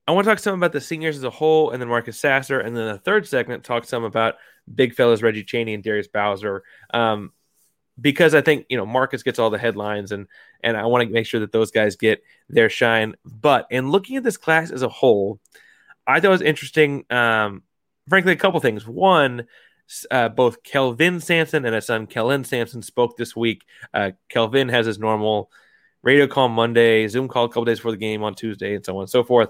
I 0.07 0.11
want 0.11 0.25
to 0.25 0.31
talk 0.31 0.39
some 0.39 0.55
about 0.55 0.73
the 0.73 0.81
seniors 0.81 1.17
as 1.17 1.23
a 1.23 1.29
whole, 1.29 1.71
and 1.71 1.81
then 1.81 1.87
Marcus 1.87 2.19
Sasser, 2.19 2.59
and 2.59 2.75
then 2.75 2.87
the 2.87 2.97
third 2.97 3.27
segment 3.27 3.63
talk 3.63 3.85
some 3.85 4.03
about 4.03 4.35
big 4.73 4.93
fellas 4.95 5.21
Reggie 5.21 5.43
Chaney 5.43 5.73
and 5.73 5.83
Darius 5.83 6.07
Bowser, 6.07 6.63
um, 6.93 7.31
because 7.99 8.35
I 8.35 8.41
think 8.41 8.65
you 8.69 8.75
know 8.75 8.85
Marcus 8.85 9.23
gets 9.23 9.39
all 9.39 9.49
the 9.49 9.57
headlines, 9.57 10.11
and 10.11 10.27
and 10.61 10.75
I 10.75 10.85
want 10.87 11.07
to 11.07 11.13
make 11.13 11.25
sure 11.25 11.39
that 11.39 11.53
those 11.53 11.71
guys 11.71 11.95
get 11.95 12.21
their 12.49 12.69
shine. 12.69 13.15
But 13.23 13.67
in 13.69 13.91
looking 13.91 14.17
at 14.17 14.23
this 14.23 14.37
class 14.37 14.71
as 14.71 14.81
a 14.81 14.89
whole, 14.89 15.39
I 16.05 16.19
thought 16.19 16.27
it 16.27 16.29
was 16.29 16.41
interesting. 16.41 17.05
Um, 17.09 17.63
frankly, 18.09 18.33
a 18.33 18.37
couple 18.37 18.59
things. 18.59 18.85
One, 18.85 19.45
uh, 20.11 20.29
both 20.29 20.63
Kelvin 20.63 21.21
Sampson 21.21 21.65
and 21.65 21.75
his 21.75 21.85
son 21.85 22.07
Kellen 22.07 22.43
Sampson 22.43 22.81
spoke 22.81 23.15
this 23.15 23.37
week. 23.37 23.63
Uh, 23.93 24.11
Kelvin 24.27 24.67
has 24.67 24.85
his 24.85 24.99
normal 24.99 25.49
radio 26.01 26.27
call 26.27 26.49
Monday, 26.49 27.07
Zoom 27.07 27.29
call 27.29 27.45
a 27.45 27.47
couple 27.47 27.63
days 27.63 27.79
before 27.79 27.91
the 27.91 27.97
game 27.97 28.21
on 28.21 28.35
Tuesday, 28.35 28.75
and 28.75 28.83
so 28.83 28.97
on 28.97 29.03
and 29.03 29.09
so 29.09 29.23
forth. 29.23 29.49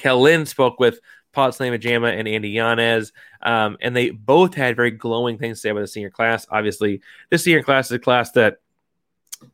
Kellen 0.00 0.46
spoke 0.46 0.80
with 0.80 0.98
Pod 1.32 1.52
Slamajama 1.52 2.18
and 2.18 2.26
Andy 2.26 2.50
Yanez, 2.50 3.12
um, 3.42 3.76
and 3.82 3.94
they 3.94 4.10
both 4.10 4.54
had 4.54 4.76
very 4.76 4.90
glowing 4.90 5.36
things 5.36 5.58
to 5.58 5.60
say 5.60 5.68
about 5.68 5.80
the 5.80 5.86
senior 5.86 6.10
class. 6.10 6.46
Obviously, 6.50 7.02
this 7.28 7.44
senior 7.44 7.62
class 7.62 7.86
is 7.86 7.92
a 7.92 7.98
class 7.98 8.32
that 8.32 8.56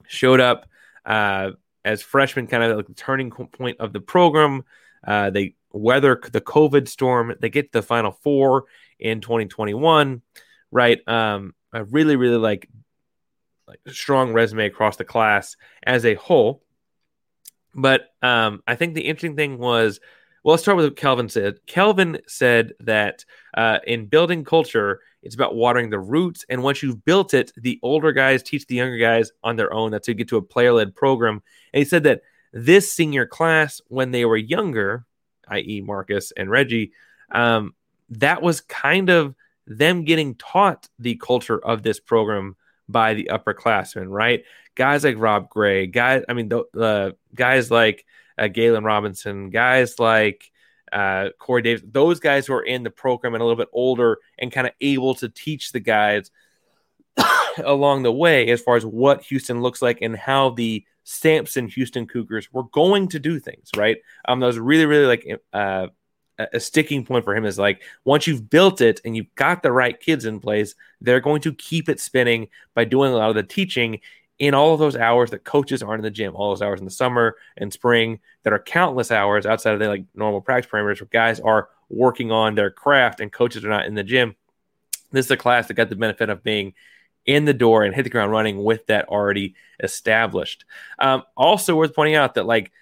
showed 0.07 0.41
up 0.41 0.67
uh, 1.05 1.50
as 1.85 2.03
freshmen, 2.03 2.47
kind 2.47 2.62
of 2.62 2.76
like 2.76 2.87
the 2.87 2.95
turning 2.95 3.31
point 3.31 3.79
of 3.81 3.93
the 3.93 4.00
program. 4.00 4.65
Uh, 5.07 5.31
they 5.31 5.55
weather 5.73 6.21
the 6.33 6.41
COVID 6.41 6.87
storm. 6.87 7.35
They 7.41 7.50
get 7.50 7.73
to 7.73 7.81
the 7.81 7.83
Final 7.83 8.12
Four 8.12 8.67
in 9.00 9.21
2021, 9.21 10.23
right? 10.71 11.09
Um, 11.09 11.55
a 11.73 11.85
really, 11.85 12.17
really 12.17 12.38
like 12.38 12.69
like 13.67 13.81
strong 13.88 14.33
resume 14.33 14.67
across 14.67 14.97
the 14.97 15.05
class 15.05 15.57
as 15.83 16.05
a 16.05 16.15
whole. 16.15 16.62
But 17.75 18.09
um, 18.23 18.62
I 18.67 18.76
think 18.76 18.95
the 18.95 19.03
interesting 19.03 19.37
thing 19.37 19.59
was 19.59 20.00
well, 20.47 20.53
let's 20.53 20.62
start 20.62 20.76
with 20.76 20.87
what 20.87 20.97
Kelvin 20.97 21.29
said. 21.29 21.59
Kelvin 21.67 22.21
said 22.29 22.75
that 22.79 23.25
uh, 23.55 23.81
in 23.85 24.07
building 24.07 24.45
culture, 24.45 25.00
it's 25.25 25.35
about 25.35 25.57
watering 25.57 25.91
the 25.91 25.99
roots. 25.99 26.45
And 26.49 26.62
once 26.62 26.85
you've 26.85 27.05
built 27.05 27.35
it, 27.35 27.50
the 27.57 27.81
older 27.83 28.12
guys 28.12 28.45
teach 28.45 28.65
the 28.69 28.76
younger 28.76 28.97
guys 28.97 29.33
on 29.43 29.57
their 29.57 29.75
own. 29.75 29.91
That's 29.91 30.07
how 30.07 30.12
you 30.12 30.15
get 30.15 30.29
to 30.29 30.37
a 30.37 30.43
player 30.43 30.73
led 30.73 30.95
program. 30.95 31.43
And 31.73 31.81
he 31.81 31.85
said 31.85 32.05
that 32.05 32.23
this 32.53 32.93
senior 32.93 33.26
class, 33.26 33.81
when 33.88 34.12
they 34.12 34.25
were 34.25 34.37
younger, 34.37 35.05
i.e., 35.49 35.81
Marcus 35.81 36.31
and 36.37 36.49
Reggie, 36.49 36.93
um, 37.33 37.75
that 38.11 38.41
was 38.41 38.61
kind 38.61 39.11
of 39.11 39.35
them 39.67 40.05
getting 40.05 40.37
taught 40.37 40.88
the 41.00 41.17
culture 41.17 41.59
of 41.59 41.83
this 41.83 41.99
program 41.99 42.55
by 42.88 43.15
the 43.15 43.31
upperclassmen, 43.33 44.07
right? 44.11 44.45
Guys 44.76 45.03
like 45.03 45.17
Rob 45.19 45.50
Gray, 45.50 45.88
guys, 45.88 46.23
I 46.29 46.35
mean, 46.35 46.50
the 46.50 47.17
guys 47.35 47.69
like 47.69 48.07
uh, 48.38 48.49
Galen 48.49 48.85
Robinson, 48.85 49.50
guys 49.50 49.99
like 49.99 50.50
uh, 50.93 51.31
Corey 51.38 51.62
Davis, 51.62 51.83
those 51.90 52.21
guys 52.21 52.47
who 52.47 52.55
are 52.55 52.62
in 52.62 52.83
the 52.83 52.90
program 52.90 53.35
and 53.35 53.43
a 53.43 53.45
little 53.45 53.57
bit 53.57 53.69
older 53.73 54.19
and 54.38 54.52
kind 54.52 54.66
of 54.66 54.73
able 54.81 55.14
to 55.16 55.28
teach 55.28 55.73
the 55.73 55.81
guys 55.81 56.31
along 57.64 58.02
the 58.02 58.12
way 58.12 58.49
as 58.49 58.61
far 58.61 58.76
as 58.76 58.87
what 58.87 59.23
Houston 59.25 59.61
looks 59.61 59.83
like 59.83 59.99
and 60.02 60.16
how 60.16 60.50
the 60.50 60.85
Sampson 61.05 61.69
Houston 61.69 62.07
Cougars 62.07 62.52
were 62.52 62.64
going 62.64 63.09
to 63.09 63.19
do 63.19 63.38
things, 63.38 63.71
right? 63.76 63.99
Um, 64.26 64.40
that 64.40 64.47
was 64.47 64.59
really, 64.59 64.87
really 64.87 65.07
like 65.07 65.40
uh, 65.52 65.88
a 66.38 66.61
sticking 66.61 67.05
point 67.05 67.25
for 67.25 67.35
him 67.35 67.45
is 67.45 67.59
like 67.59 67.83
once 68.05 68.26
you've 68.26 68.50
built 68.50 68.81
it 68.81 69.00
and 69.05 69.16
you've 69.16 69.35
got 69.35 69.62
the 69.62 69.73
right 69.73 69.99
kids 69.99 70.25
in 70.25 70.40
place, 70.40 70.75
they're 71.00 71.21
going 71.21 71.40
to 71.43 71.55
keep 71.55 71.88
it 71.88 72.00
spinning 72.00 72.49
by 72.75 72.85
doing 72.85 73.12
a 73.12 73.16
lot 73.16 73.31
of 73.31 73.37
the 73.37 73.43
teaching 73.43 74.00
in 74.38 74.55
all 74.55 74.75
of 74.75 74.81
those 74.81 74.97
hours 74.97 75.31
that 75.31 75.45
coaches 75.45 75.83
aren't 75.83 76.00
in 76.00 76.05
the 76.05 76.11
gym, 76.11 76.35
all 76.35 76.50
those 76.50 76.62
hours 76.62 76.81
in 76.81 76.85
the 76.85 76.90
summer 76.90 77.37
and 77.57 77.73
spring 77.73 78.21
that 78.43 78.52
are 78.52 78.59
countless 78.59 79.11
hours 79.11 79.47
outside 79.47 79.73
of 79.73 79.81
the 79.81 79.88
like 79.88 80.05
normal 80.14 80.40
practice 80.40 80.71
parameters 80.71 81.00
where 81.00 81.09
guys 81.11 81.40
are 81.40 81.69
working 81.88 82.31
on 82.31 82.55
their 82.55 82.71
craft 82.71 83.21
and 83.21 83.33
coaches 83.33 83.64
are 83.64 83.71
not 83.71 83.87
in 83.87 83.95
the 83.95 84.05
gym. 84.05 84.35
This 85.12 85.26
is 85.26 85.31
a 85.31 85.37
class 85.37 85.69
that 85.69 85.75
got 85.75 85.88
the 85.88 85.97
benefit 85.97 86.28
of 86.28 86.43
being 86.43 86.75
in 87.25 87.45
the 87.45 87.55
door 87.55 87.83
and 87.83 87.95
hit 87.95 88.02
the 88.02 88.11
ground 88.11 88.31
running 88.31 88.62
with 88.62 88.87
that 88.87 89.09
already 89.09 89.55
established. 89.83 90.64
Um, 90.99 91.23
also 91.37 91.75
worth 91.75 91.95
pointing 91.95 92.14
out 92.14 92.35
that 92.35 92.47
like 92.47 92.73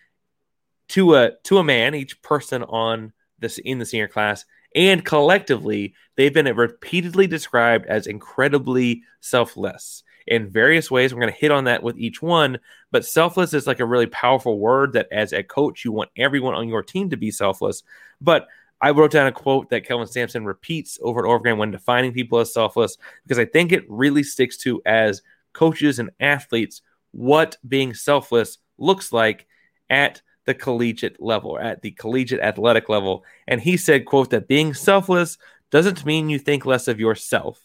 to 0.88 1.14
a 1.14 1.32
to 1.44 1.58
a 1.58 1.64
man, 1.64 1.94
each 1.94 2.20
person 2.20 2.62
on 2.64 3.12
this 3.38 3.58
in 3.58 3.78
the 3.78 3.87
senior 3.87 4.08
class 4.08 4.44
and 4.75 5.04
collectively, 5.04 5.94
they've 6.16 6.34
been 6.34 6.52
repeatedly 6.56 7.26
described 7.26 7.87
as 7.87 8.06
incredibly 8.06 9.02
selfless 9.20 10.02
in 10.26 10.50
various 10.50 10.90
ways. 10.90 11.12
We're 11.12 11.21
going 11.21 11.33
to 11.33 11.38
hit 11.38 11.50
on 11.50 11.64
that 11.64 11.83
with 11.83 11.99
each 11.99 12.23
one. 12.23 12.59
But 12.90 13.04
selfless 13.04 13.54
is 13.54 13.66
like 13.66 13.81
a 13.81 13.87
really 13.87 14.07
powerful 14.07 14.59
word 14.59 14.93
that 14.95 15.09
as 15.12 15.33
a 15.33 15.43
coach, 15.43 15.85
you 15.85 15.93
want 15.93 16.11
everyone 16.16 16.54
on 16.54 16.69
your 16.69 16.83
team 16.83 17.11
to 17.11 17.16
be 17.16 17.31
selfless. 17.31 17.83
But 18.21 18.47
I 18.81 18.90
wrote 18.90 19.12
down 19.12 19.26
a 19.26 19.33
quote 19.33 19.71
that 19.71 19.87
Kelvin 19.87 20.07
Sampson 20.07 20.45
repeats 20.45 20.99
over 21.02 21.21
and 21.21 21.26
over 21.26 21.37
again 21.37 21.59
when 21.59 21.71
defining 21.71 22.12
people 22.12 22.38
as 22.38 22.52
selfless, 22.52 22.99
because 23.23 23.38
I 23.38 23.45
think 23.45 23.73
it 23.73 23.88
really 23.88 24.23
sticks 24.23 24.57
to 24.59 24.83
as 24.85 25.23
coaches 25.52 25.99
and 25.99 26.11
athletes 26.21 26.83
what 27.12 27.57
being 27.66 27.95
selfless 27.95 28.59
looks 28.76 29.12
like 29.12 29.47
at 29.88 30.21
the 30.47 30.54
collegiate 30.54 31.23
level, 31.23 31.59
at 31.59 31.81
the 31.81 31.93
collegiate 31.93 32.40
athletic 32.40 32.88
level. 32.88 33.25
And 33.47 33.61
he 33.61 33.76
said, 33.76 34.04
quote, 34.04 34.31
that 34.31 34.49
being 34.49 34.75
selfless 34.75 35.38
doesn't 35.71 36.04
mean 36.04 36.28
you 36.28 36.38
think 36.38 36.66
less 36.66 36.88
of 36.88 37.00
yourself. 37.00 37.61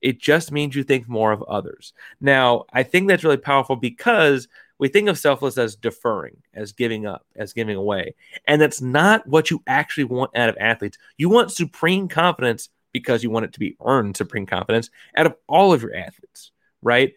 It 0.00 0.20
just 0.20 0.52
means 0.52 0.74
you 0.74 0.82
think 0.82 1.08
more 1.08 1.32
of 1.32 1.42
others. 1.42 1.92
Now, 2.20 2.64
I 2.72 2.82
think 2.82 3.08
that's 3.08 3.24
really 3.24 3.36
powerful 3.36 3.76
because 3.76 4.48
we 4.78 4.88
think 4.88 5.08
of 5.08 5.18
selfless 5.18 5.58
as 5.58 5.76
deferring, 5.76 6.38
as 6.54 6.72
giving 6.72 7.04
up, 7.04 7.26
as 7.36 7.52
giving 7.52 7.76
away. 7.76 8.14
And 8.46 8.60
that's 8.60 8.80
not 8.80 9.26
what 9.26 9.50
you 9.50 9.62
actually 9.66 10.04
want 10.04 10.34
out 10.34 10.48
of 10.48 10.56
athletes. 10.58 10.96
You 11.18 11.28
want 11.28 11.52
supreme 11.52 12.08
confidence 12.08 12.70
because 12.92 13.22
you 13.22 13.30
want 13.30 13.44
it 13.44 13.52
to 13.52 13.60
be 13.60 13.76
earned 13.84 14.16
supreme 14.16 14.46
confidence 14.46 14.90
out 15.16 15.26
of 15.26 15.36
all 15.46 15.72
of 15.72 15.82
your 15.82 15.94
athletes, 15.94 16.50
right? 16.82 17.12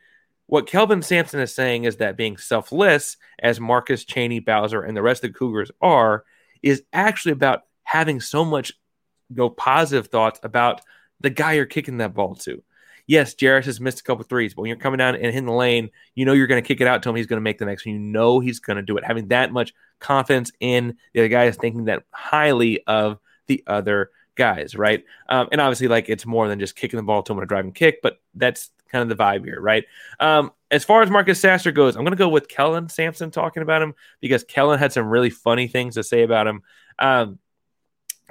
What 0.47 0.67
Kelvin 0.67 1.01
Sampson 1.01 1.39
is 1.39 1.55
saying 1.55 1.85
is 1.85 1.97
that 1.97 2.17
being 2.17 2.37
selfless, 2.37 3.17
as 3.39 3.59
Marcus 3.59 4.03
Chaney, 4.03 4.39
Bowser, 4.39 4.81
and 4.81 4.95
the 4.95 5.01
rest 5.01 5.23
of 5.23 5.31
the 5.31 5.39
Cougars 5.39 5.71
are, 5.81 6.25
is 6.61 6.83
actually 6.91 7.31
about 7.31 7.61
having 7.83 8.19
so 8.19 8.43
much 8.43 8.73
you 9.29 9.37
know, 9.37 9.49
positive 9.49 10.07
thoughts 10.07 10.39
about 10.43 10.81
the 11.21 11.29
guy 11.29 11.53
you're 11.53 11.65
kicking 11.65 11.97
that 11.97 12.13
ball 12.13 12.35
to. 12.35 12.61
Yes, 13.05 13.35
Jarris 13.35 13.65
has 13.65 13.79
missed 13.79 13.99
a 13.99 14.03
couple 14.03 14.23
threes, 14.23 14.53
but 14.53 14.61
when 14.61 14.69
you're 14.69 14.77
coming 14.77 14.97
down 14.97 15.15
and 15.15 15.25
hitting 15.25 15.45
the 15.45 15.51
lane, 15.51 15.89
you 16.15 16.25
know 16.25 16.33
you're 16.33 16.47
going 16.47 16.61
to 16.61 16.67
kick 16.67 16.81
it 16.81 16.87
out 16.87 17.03
to 17.03 17.09
him. 17.09 17.15
He's 17.15 17.27
going 17.27 17.37
to 17.37 17.43
make 17.43 17.57
the 17.57 17.65
next 17.65 17.85
one. 17.85 17.93
You 17.95 17.99
know 17.99 18.39
he's 18.39 18.59
going 18.59 18.77
to 18.77 18.83
do 18.83 18.97
it. 18.97 19.03
Having 19.03 19.27
that 19.29 19.51
much 19.51 19.73
confidence 19.99 20.51
in 20.59 20.97
the 21.13 21.21
other 21.21 21.27
guy 21.27 21.45
is 21.45 21.57
thinking 21.57 21.85
that 21.85 22.03
highly 22.11 22.81
of 22.87 23.19
the 23.47 23.63
other 23.67 24.11
guys, 24.35 24.75
right? 24.75 25.03
Um, 25.29 25.49
and 25.51 25.59
obviously, 25.59 25.87
like 25.87 26.09
it's 26.09 26.25
more 26.25 26.47
than 26.47 26.59
just 26.59 26.75
kicking 26.75 26.97
the 26.97 27.03
ball 27.03 27.23
to 27.23 27.33
him 27.33 27.37
on 27.37 27.43
a 27.43 27.47
driving 27.47 27.73
kick, 27.73 28.01
but 28.01 28.21
that's 28.35 28.71
kind 28.91 29.01
of 29.01 29.15
the 29.15 29.21
vibe 29.21 29.43
here, 29.43 29.59
right? 29.59 29.85
Um, 30.19 30.51
as 30.71 30.83
far 30.83 31.01
as 31.01 31.09
Marcus 31.09 31.39
Sasser 31.39 31.71
goes, 31.71 31.95
I'm 31.95 32.03
going 32.03 32.11
to 32.11 32.17
go 32.17 32.29
with 32.29 32.47
Kellen 32.47 32.89
Sampson 32.89 33.31
talking 33.31 33.63
about 33.63 33.81
him 33.81 33.93
because 34.21 34.43
Kellen 34.43 34.79
had 34.79 34.93
some 34.93 35.09
really 35.09 35.29
funny 35.29 35.67
things 35.67 35.95
to 35.95 36.03
say 36.03 36.23
about 36.23 36.47
him. 36.47 36.61
Um, 36.99 37.39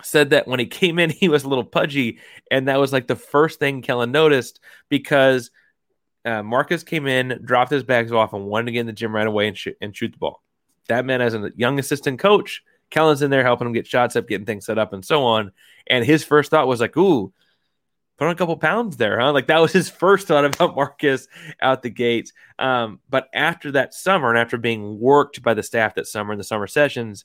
said 0.02 0.30
that 0.30 0.46
when 0.46 0.60
he 0.60 0.66
came 0.66 0.98
in, 0.98 1.10
he 1.10 1.28
was 1.28 1.44
a 1.44 1.48
little 1.48 1.64
pudgy, 1.64 2.18
and 2.50 2.68
that 2.68 2.80
was 2.80 2.92
like 2.92 3.06
the 3.06 3.16
first 3.16 3.58
thing 3.58 3.82
Kellen 3.82 4.12
noticed 4.12 4.60
because 4.88 5.50
uh, 6.24 6.42
Marcus 6.42 6.82
came 6.82 7.06
in, 7.06 7.40
dropped 7.44 7.70
his 7.70 7.82
bags 7.82 8.12
off, 8.12 8.32
and 8.32 8.46
wanted 8.46 8.66
to 8.66 8.72
get 8.72 8.80
in 8.80 8.86
the 8.86 8.92
gym 8.92 9.14
right 9.14 9.26
away 9.26 9.48
and, 9.48 9.56
sh- 9.56 9.68
and 9.80 9.96
shoot 9.96 10.12
the 10.12 10.18
ball. 10.18 10.42
That 10.88 11.04
meant 11.04 11.22
as 11.22 11.34
a 11.34 11.50
young 11.56 11.78
assistant 11.78 12.18
coach, 12.18 12.62
Kellen's 12.90 13.22
in 13.22 13.30
there 13.30 13.42
helping 13.42 13.66
him 13.66 13.72
get 13.72 13.86
shots 13.86 14.16
up, 14.16 14.28
getting 14.28 14.46
things 14.46 14.66
set 14.66 14.78
up, 14.78 14.92
and 14.92 15.04
so 15.04 15.24
on. 15.24 15.52
And 15.86 16.04
his 16.04 16.24
first 16.24 16.50
thought 16.50 16.68
was 16.68 16.80
like, 16.80 16.96
"Ooh, 16.96 17.32
put 18.18 18.26
on 18.26 18.32
a 18.32 18.36
couple 18.36 18.56
pounds 18.56 18.96
there, 18.96 19.18
huh?" 19.18 19.32
Like 19.32 19.46
that 19.46 19.60
was 19.60 19.72
his 19.72 19.88
first 20.02 20.28
thought 20.28 20.44
about 20.44 20.76
Marcus 20.76 21.26
out 21.60 21.82
the 21.82 21.90
gates. 21.90 22.32
Um, 22.58 23.00
but 23.08 23.28
after 23.34 23.72
that 23.72 23.94
summer, 23.94 24.30
and 24.30 24.38
after 24.38 24.58
being 24.58 25.00
worked 25.00 25.42
by 25.42 25.54
the 25.54 25.62
staff 25.62 25.94
that 25.94 26.06
summer 26.06 26.32
in 26.32 26.38
the 26.38 26.44
summer 26.44 26.66
sessions, 26.66 27.24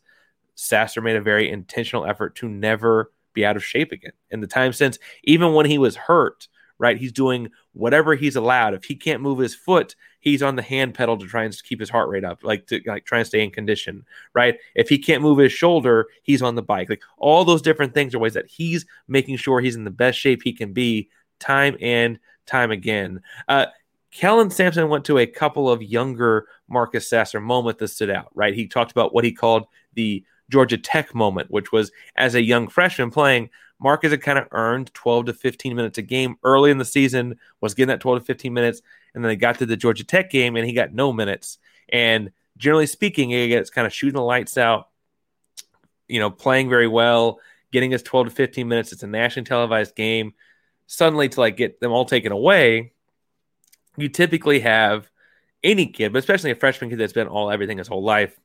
Sasser 0.57 1.01
made 1.01 1.15
a 1.15 1.21
very 1.21 1.49
intentional 1.49 2.05
effort 2.05 2.35
to 2.37 2.49
never 2.49 3.11
be 3.33 3.45
out 3.45 3.55
of 3.55 3.63
shape 3.63 3.91
again. 3.91 4.11
In 4.31 4.41
the 4.41 4.47
time 4.47 4.73
since, 4.73 4.97
even 5.23 5.53
when 5.53 5.67
he 5.67 5.77
was 5.77 5.95
hurt, 5.95 6.47
right? 6.79 6.97
He's 6.97 7.11
doing 7.11 7.49
whatever 7.73 8.15
he's 8.15 8.35
allowed. 8.35 8.73
If 8.73 8.83
he 8.83 8.95
can't 8.95 9.21
move 9.21 9.37
his 9.37 9.53
foot, 9.53 9.95
he's 10.19 10.41
on 10.41 10.55
the 10.55 10.63
hand 10.63 10.95
pedal 10.95 11.15
to 11.17 11.27
try 11.27 11.43
and 11.43 11.63
keep 11.63 11.79
his 11.79 11.91
heart 11.91 12.09
rate 12.09 12.23
up, 12.23 12.43
like 12.43 12.65
to 12.67 12.81
like 12.87 13.05
try 13.05 13.19
and 13.19 13.27
stay 13.27 13.43
in 13.43 13.51
condition, 13.51 14.03
right? 14.33 14.57
If 14.75 14.89
he 14.89 14.97
can't 14.97 15.21
move 15.21 15.37
his 15.37 15.53
shoulder, 15.53 16.07
he's 16.23 16.41
on 16.41 16.55
the 16.55 16.63
bike. 16.63 16.89
Like 16.89 17.03
all 17.17 17.45
those 17.45 17.61
different 17.61 17.93
things 17.93 18.15
are 18.15 18.19
ways 18.19 18.33
that 18.33 18.47
he's 18.47 18.85
making 19.07 19.37
sure 19.37 19.61
he's 19.61 19.75
in 19.75 19.83
the 19.83 19.91
best 19.91 20.17
shape 20.17 20.41
he 20.43 20.53
can 20.53 20.73
be 20.73 21.09
time 21.39 21.77
and 21.79 22.19
time 22.47 22.71
again. 22.71 23.21
Uh, 23.47 23.67
Kellen 24.11 24.49
Sampson 24.49 24.89
went 24.89 25.05
to 25.05 25.19
a 25.19 25.27
couple 25.27 25.69
of 25.69 25.83
younger 25.83 26.47
Marcus 26.67 27.07
Sasser 27.07 27.39
moments 27.39 27.79
that 27.79 27.89
stood 27.89 28.09
out, 28.09 28.31
right? 28.33 28.55
He 28.55 28.65
talked 28.67 28.91
about 28.91 29.13
what 29.13 29.23
he 29.23 29.31
called 29.31 29.65
the 29.93 30.23
Georgia 30.49 30.77
Tech 30.77 31.13
moment, 31.13 31.51
which 31.51 31.71
was 31.71 31.91
as 32.15 32.35
a 32.35 32.41
young 32.41 32.67
freshman 32.67 33.11
playing, 33.11 33.49
Marcus 33.79 34.11
had 34.11 34.21
kind 34.21 34.39
of 34.39 34.47
earned 34.51 34.93
12 34.93 35.27
to 35.27 35.33
15 35.33 35.75
minutes 35.75 35.97
a 35.97 36.01
game 36.01 36.37
early 36.43 36.71
in 36.71 36.77
the 36.77 36.85
season, 36.85 37.37
was 37.61 37.73
getting 37.73 37.89
that 37.89 37.99
12 37.99 38.19
to 38.19 38.25
15 38.25 38.53
minutes, 38.53 38.81
and 39.13 39.23
then 39.23 39.29
they 39.29 39.35
got 39.35 39.59
to 39.59 39.65
the 39.65 39.77
Georgia 39.77 40.03
Tech 40.03 40.29
game 40.29 40.55
and 40.55 40.65
he 40.65 40.73
got 40.73 40.93
no 40.93 41.13
minutes. 41.13 41.59
And 41.89 42.31
generally 42.57 42.87
speaking, 42.87 43.29
he 43.29 43.47
gets 43.47 43.69
kind 43.69 43.85
of 43.85 43.93
shooting 43.93 44.15
the 44.15 44.23
lights 44.23 44.57
out, 44.57 44.89
you 46.07 46.19
know, 46.19 46.31
playing 46.31 46.69
very 46.69 46.87
well, 46.87 47.39
getting 47.71 47.91
his 47.91 48.03
12 48.03 48.27
to 48.27 48.31
15 48.33 48.67
minutes. 48.67 48.91
It's 48.91 49.03
a 49.03 49.07
nationally 49.07 49.45
televised 49.45 49.95
game. 49.95 50.33
Suddenly, 50.87 51.29
to 51.29 51.39
like 51.39 51.57
get 51.57 51.79
them 51.79 51.91
all 51.91 52.05
taken 52.05 52.31
away, 52.31 52.93
you 53.97 54.09
typically 54.09 54.61
have 54.61 55.09
any 55.63 55.87
kid, 55.87 56.13
but 56.13 56.19
especially 56.19 56.51
a 56.51 56.55
freshman 56.55 56.89
kid 56.89 56.99
that's 56.99 57.13
been 57.13 57.27
all 57.27 57.51
everything 57.51 57.77
his 57.77 57.87
whole 57.87 58.03
life. 58.03 58.39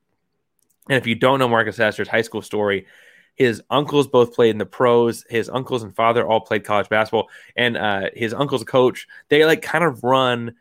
And 0.88 0.98
if 0.98 1.06
you 1.06 1.14
don't 1.14 1.38
know 1.38 1.48
Marcus 1.48 1.76
Sasser's 1.76 2.08
high 2.08 2.22
school 2.22 2.42
story, 2.42 2.86
his 3.34 3.62
uncles 3.70 4.08
both 4.08 4.34
played 4.34 4.50
in 4.50 4.58
the 4.58 4.66
pros. 4.66 5.24
His 5.28 5.48
uncles 5.48 5.82
and 5.82 5.94
father 5.94 6.26
all 6.26 6.40
played 6.40 6.64
college 6.64 6.88
basketball, 6.88 7.28
and 7.56 7.76
uh, 7.76 8.10
his 8.14 8.34
uncle's 8.34 8.64
coach. 8.64 9.06
They 9.28 9.44
like 9.44 9.62
kind 9.62 9.84
of 9.84 10.04
run 10.04 10.54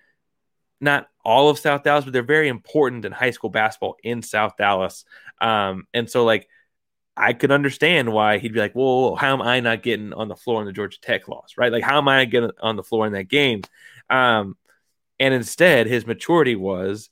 not 0.80 1.08
all 1.24 1.50
of 1.50 1.60
South 1.60 1.84
Dallas, 1.84 2.06
but 2.06 2.14
they're 2.14 2.24
very 2.24 2.48
important 2.48 3.06
in 3.06 3.12
high 3.12 3.32
school 3.32 3.50
basketball 3.50 3.98
in 4.04 4.22
South 4.22 4.58
Dallas. 4.58 5.06
Um, 5.40 5.86
and 5.94 6.10
so 6.10 6.24
like 6.24 6.48
I 7.16 7.34
could 7.34 7.52
understand 7.52 8.12
why 8.12 8.38
he'd 8.38 8.54
be 8.54 8.60
like, 8.60 8.74
"Well, 8.74 9.16
how 9.16 9.34
am 9.34 9.42
I 9.42 9.60
not 9.60 9.84
getting 9.84 10.14
on 10.14 10.28
the 10.28 10.36
floor 10.36 10.62
in 10.62 10.66
the 10.66 10.74
Georgia 10.74 11.00
Tech 11.02 11.28
loss? 11.28 11.56
Right? 11.58 11.72
Like, 11.72 11.84
how 11.84 11.98
am 11.98 12.08
I 12.08 12.26
getting 12.26 12.52
on 12.62 12.78
the 12.78 12.84
floor 12.84 13.06
in 13.06 13.14
that 13.14 13.28
game?" 13.28 13.62
Um, 14.10 14.58
and 15.20 15.34
instead, 15.34 15.88
his 15.88 16.08
maturity 16.08 16.56
was 16.56 17.10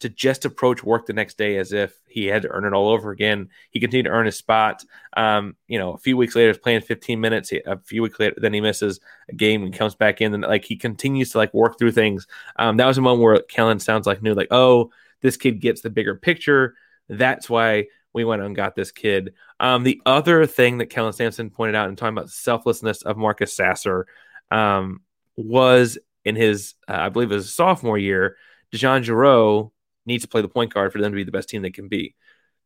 to 0.00 0.08
just 0.08 0.44
approach 0.44 0.82
work 0.82 1.06
the 1.06 1.12
next 1.12 1.38
day 1.38 1.56
as 1.56 1.72
if 1.72 1.98
he 2.08 2.26
had 2.26 2.42
to 2.42 2.48
earn 2.48 2.64
it 2.64 2.72
all 2.72 2.88
over 2.88 3.10
again. 3.10 3.48
He 3.70 3.80
continued 3.80 4.04
to 4.04 4.10
earn 4.10 4.26
his 4.26 4.36
spot. 4.36 4.84
Um, 5.16 5.56
you 5.68 5.78
know, 5.78 5.92
a 5.92 5.98
few 5.98 6.16
weeks 6.16 6.34
later, 6.34 6.48
he's 6.48 6.58
playing 6.58 6.82
15 6.82 7.20
minutes. 7.20 7.52
A 7.52 7.78
few 7.84 8.02
weeks 8.02 8.18
later, 8.18 8.34
then 8.36 8.52
he 8.52 8.60
misses 8.60 9.00
a 9.28 9.34
game 9.34 9.62
and 9.62 9.72
comes 9.72 9.94
back 9.94 10.20
in. 10.20 10.34
And 10.34 10.42
like 10.42 10.64
he 10.64 10.76
continues 10.76 11.30
to 11.30 11.38
like 11.38 11.54
work 11.54 11.78
through 11.78 11.92
things. 11.92 12.26
Um, 12.56 12.76
that 12.78 12.86
was 12.86 12.98
a 12.98 13.02
moment 13.02 13.22
where 13.22 13.40
Kellen 13.42 13.78
sounds 13.78 14.06
like 14.06 14.22
knew 14.22 14.34
like, 14.34 14.48
oh, 14.50 14.90
this 15.22 15.36
kid 15.36 15.60
gets 15.60 15.80
the 15.80 15.90
bigger 15.90 16.16
picture. 16.16 16.74
That's 17.08 17.48
why 17.48 17.86
we 18.12 18.24
went 18.24 18.42
and 18.42 18.56
got 18.56 18.74
this 18.76 18.92
kid. 18.92 19.34
Um, 19.60 19.82
the 19.82 20.00
other 20.06 20.46
thing 20.46 20.78
that 20.78 20.90
Kellen 20.90 21.12
Sampson 21.12 21.50
pointed 21.50 21.74
out 21.74 21.88
in 21.88 21.96
talking 21.96 22.16
about 22.16 22.30
selflessness 22.30 23.02
of 23.02 23.16
Marcus 23.16 23.54
Sasser 23.54 24.06
um, 24.50 25.00
was 25.36 25.98
in 26.24 26.36
his, 26.36 26.74
uh, 26.88 26.96
I 26.98 27.08
believe, 27.08 27.30
it 27.30 27.36
was 27.36 27.54
sophomore 27.54 27.98
year. 27.98 28.36
DeJon 28.72 29.04
Jarreau 29.04 29.70
needs 30.06 30.24
to 30.24 30.28
play 30.28 30.42
the 30.42 30.48
point 30.48 30.72
guard 30.72 30.92
for 30.92 31.00
them 31.00 31.12
to 31.12 31.16
be 31.16 31.24
the 31.24 31.32
best 31.32 31.48
team 31.48 31.62
they 31.62 31.70
can 31.70 31.88
be. 31.88 32.14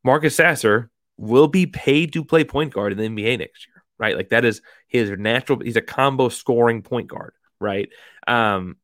Marcus 0.03 0.35
Sasser 0.35 0.89
will 1.17 1.47
be 1.47 1.65
paid 1.65 2.13
to 2.13 2.23
play 2.23 2.43
point 2.43 2.73
guard 2.73 2.91
in 2.91 2.97
the 2.97 3.07
NBA 3.07 3.39
next 3.39 3.67
year, 3.67 3.83
right? 3.97 4.15
Like 4.15 4.29
that 4.29 4.45
is 4.45 4.61
his 4.87 5.09
natural. 5.11 5.59
He's 5.59 5.75
a 5.75 5.81
combo 5.81 6.29
scoring 6.29 6.81
point 6.81 7.07
guard, 7.07 7.33
right? 7.59 7.89
Um, 8.27 8.77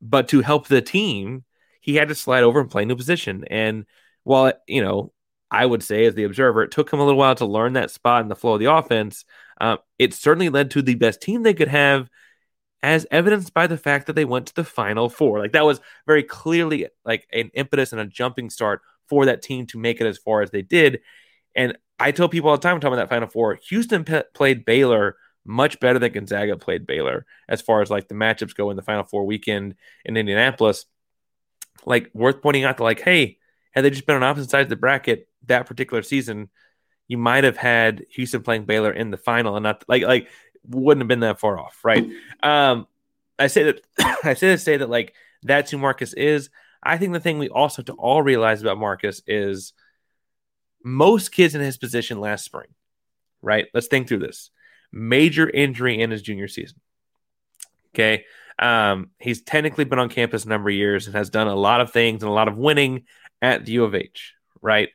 but 0.00 0.28
to 0.28 0.42
help 0.42 0.68
the 0.68 0.82
team, 0.82 1.44
he 1.80 1.94
had 1.94 2.08
to 2.08 2.14
slide 2.14 2.44
over 2.44 2.60
and 2.60 2.70
play 2.70 2.82
a 2.82 2.86
new 2.86 2.96
position. 2.96 3.44
And 3.50 3.86
while 4.24 4.52
you 4.66 4.82
know, 4.82 5.12
I 5.50 5.64
would 5.64 5.82
say 5.82 6.04
as 6.04 6.14
the 6.14 6.24
observer, 6.24 6.62
it 6.62 6.70
took 6.70 6.92
him 6.92 7.00
a 7.00 7.04
little 7.04 7.18
while 7.18 7.34
to 7.36 7.46
learn 7.46 7.72
that 7.72 7.90
spot 7.90 8.22
in 8.22 8.28
the 8.28 8.36
flow 8.36 8.54
of 8.54 8.60
the 8.60 8.72
offense. 8.72 9.24
Um, 9.60 9.78
it 9.98 10.14
certainly 10.14 10.50
led 10.50 10.70
to 10.72 10.82
the 10.82 10.94
best 10.94 11.22
team 11.22 11.42
they 11.42 11.54
could 11.54 11.68
have 11.68 12.08
as 12.82 13.06
evidenced 13.10 13.54
by 13.54 13.66
the 13.66 13.76
fact 13.76 14.06
that 14.06 14.14
they 14.14 14.24
went 14.24 14.46
to 14.46 14.54
the 14.54 14.64
final 14.64 15.08
four. 15.08 15.38
Like 15.38 15.52
that 15.52 15.64
was 15.64 15.80
very 16.06 16.22
clearly 16.22 16.86
like 17.04 17.26
an 17.32 17.50
impetus 17.54 17.92
and 17.92 18.00
a 18.00 18.06
jumping 18.06 18.50
start 18.50 18.82
for 19.08 19.26
that 19.26 19.42
team 19.42 19.66
to 19.66 19.78
make 19.78 20.00
it 20.00 20.06
as 20.06 20.18
far 20.18 20.42
as 20.42 20.50
they 20.50 20.62
did. 20.62 21.00
And 21.56 21.76
I 21.98 22.12
tell 22.12 22.28
people 22.28 22.50
all 22.50 22.56
the 22.56 22.62
time, 22.62 22.78
talking 22.78 22.94
about 22.94 23.08
that 23.08 23.14
final 23.14 23.28
four, 23.28 23.58
Houston 23.68 24.04
played 24.34 24.64
Baylor 24.64 25.16
much 25.44 25.80
better 25.80 25.98
than 25.98 26.12
Gonzaga 26.12 26.56
played 26.56 26.86
Baylor 26.86 27.24
as 27.48 27.62
far 27.62 27.80
as 27.80 27.90
like 27.90 28.06
the 28.06 28.14
matchups 28.14 28.54
go 28.54 28.70
in 28.70 28.76
the 28.76 28.82
final 28.82 29.04
four 29.04 29.24
weekend 29.24 29.74
in 30.04 30.16
Indianapolis. 30.16 30.84
Like 31.86 32.10
worth 32.12 32.42
pointing 32.42 32.64
out 32.64 32.76
that 32.76 32.84
like, 32.84 33.00
hey, 33.00 33.38
had 33.72 33.84
they 33.84 33.90
just 33.90 34.06
been 34.06 34.16
on 34.16 34.22
opposite 34.22 34.50
sides 34.50 34.66
of 34.66 34.70
the 34.70 34.76
bracket 34.76 35.28
that 35.46 35.66
particular 35.66 36.02
season, 36.02 36.50
you 37.08 37.16
might 37.16 37.44
have 37.44 37.56
had 37.56 38.04
Houston 38.10 38.42
playing 38.42 38.64
Baylor 38.64 38.92
in 38.92 39.10
the 39.10 39.16
final 39.16 39.56
and 39.56 39.62
not 39.62 39.84
like 39.88 40.02
like 40.02 40.28
wouldn't 40.68 41.02
have 41.02 41.08
been 41.08 41.20
that 41.20 41.40
far 41.40 41.58
off, 41.58 41.80
right? 41.84 42.08
Um, 42.42 42.86
I 43.38 43.46
say 43.46 43.64
that 43.64 43.80
I 44.24 44.34
say 44.34 44.48
to 44.48 44.58
say 44.58 44.76
that 44.76 44.90
like 44.90 45.14
that's 45.42 45.70
who 45.70 45.78
Marcus 45.78 46.12
is. 46.12 46.50
I 46.82 46.96
think 46.96 47.12
the 47.12 47.20
thing 47.20 47.38
we 47.38 47.48
also 47.48 47.82
have 47.82 47.86
to 47.86 47.92
all 47.94 48.22
realize 48.22 48.62
about 48.62 48.78
Marcus 48.78 49.22
is 49.26 49.72
most 50.84 51.32
kids 51.32 51.54
in 51.54 51.60
his 51.60 51.76
position 51.76 52.20
last 52.20 52.44
spring, 52.44 52.68
right? 53.42 53.66
Let's 53.74 53.88
think 53.88 54.08
through 54.08 54.20
this. 54.20 54.50
Major 54.92 55.48
injury 55.48 56.00
in 56.00 56.10
his 56.10 56.22
junior 56.22 56.48
season. 56.48 56.80
Okay. 57.94 58.24
Um, 58.58 59.10
he's 59.18 59.42
technically 59.42 59.84
been 59.84 59.98
on 59.98 60.08
campus 60.08 60.44
a 60.44 60.48
number 60.48 60.70
of 60.70 60.74
years 60.74 61.06
and 61.06 61.16
has 61.16 61.30
done 61.30 61.46
a 61.46 61.54
lot 61.54 61.80
of 61.80 61.92
things 61.92 62.22
and 62.22 62.30
a 62.30 62.34
lot 62.34 62.48
of 62.48 62.58
winning 62.58 63.04
at 63.40 63.64
the 63.64 63.72
U 63.72 63.84
of 63.84 63.94
H, 63.94 64.34
right? 64.60 64.88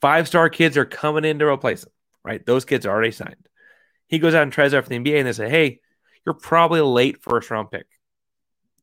Five 0.00 0.28
star 0.28 0.48
kids 0.48 0.76
are 0.76 0.84
coming 0.84 1.24
in 1.24 1.38
to 1.38 1.46
replace 1.46 1.84
him, 1.84 1.92
right? 2.24 2.44
Those 2.44 2.64
kids 2.64 2.86
are 2.86 2.90
already 2.90 3.12
signed. 3.12 3.48
He 4.12 4.18
goes 4.18 4.34
out 4.34 4.42
and 4.42 4.52
tries 4.52 4.74
out 4.74 4.84
for 4.84 4.90
the 4.90 4.96
NBA, 4.96 5.18
and 5.18 5.26
they 5.26 5.32
say, 5.32 5.48
"Hey, 5.48 5.80
you're 6.26 6.34
probably 6.34 6.80
a 6.80 6.84
late 6.84 7.22
first 7.22 7.50
round 7.50 7.70
pick." 7.70 7.86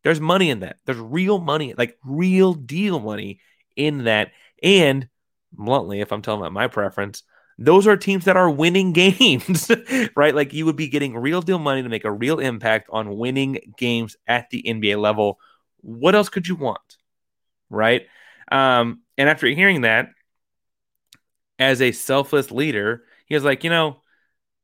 There's 0.04 0.20
money 0.20 0.50
in 0.50 0.62
that. 0.62 0.78
There's 0.86 0.98
real 0.98 1.38
money, 1.38 1.76
like 1.78 2.00
real 2.04 2.56
deal 2.56 3.00
money 3.00 3.40
in 3.76 4.06
that. 4.06 4.32
And 4.64 5.08
bluntly, 5.52 6.02
if 6.02 6.12
I'm 6.12 6.24
telling 6.24 6.42
about 6.42 6.52
my 6.54 6.68
preference, 6.68 7.22
those 7.60 7.86
are 7.86 7.96
teams 7.96 8.26
that 8.26 8.38
are 8.38 8.50
winning 8.50 8.92
games, 8.94 9.70
right? 10.16 10.34
Like 10.34 10.52
you 10.52 10.66
would 10.66 10.76
be 10.76 10.88
getting 10.88 11.16
real 11.16 11.44
deal 11.44 11.60
money 11.60 11.84
to 11.84 11.90
make 11.90 12.06
a 12.06 12.12
real 12.12 12.40
impact 12.40 12.90
on 12.92 13.16
winning 13.16 13.60
games 13.78 14.18
at 14.26 14.50
the 14.50 14.64
NBA 14.66 15.00
level. 15.00 15.38
What 15.82 16.16
else 16.16 16.30
could 16.30 16.48
you 16.48 16.56
want? 16.56 16.98
Right. 17.70 18.08
Um, 18.52 19.02
and 19.16 19.30
after 19.30 19.46
hearing 19.46 19.82
that, 19.82 20.10
as 21.60 21.84
a 21.84 21.92
selfless 21.92 22.50
leader, 22.50 23.04
he 23.28 23.36
was 23.36 23.44
like, 23.44 23.64
you 23.64 23.70
know, 23.70 24.02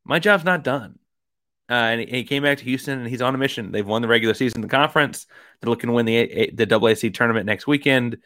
my 0.06 0.20
job's 0.20 0.46
not 0.46 0.64
done. 0.64 1.00
Uh, 1.70 1.74
and 1.74 2.10
he 2.10 2.24
came 2.24 2.44
back 2.44 2.60
to 2.60 2.64
Houston 2.64 3.00
and 3.00 3.08
he's 3.08 3.24
on 3.24 3.34
a 3.34 3.40
mission. 3.40 3.72
They've 3.72 3.86
won 3.86 4.04
the 4.04 4.08
regular 4.08 4.36
season, 4.36 4.62
the 4.62 4.68
conference. 4.68 5.26
They're 5.60 5.70
looking 5.70 5.88
to 5.88 5.94
win 5.94 6.06
the 6.06 6.52
the 6.54 6.68
AAC 6.68 7.14
tournament 7.14 7.48
next 7.48 7.66
weekend, 7.66 8.20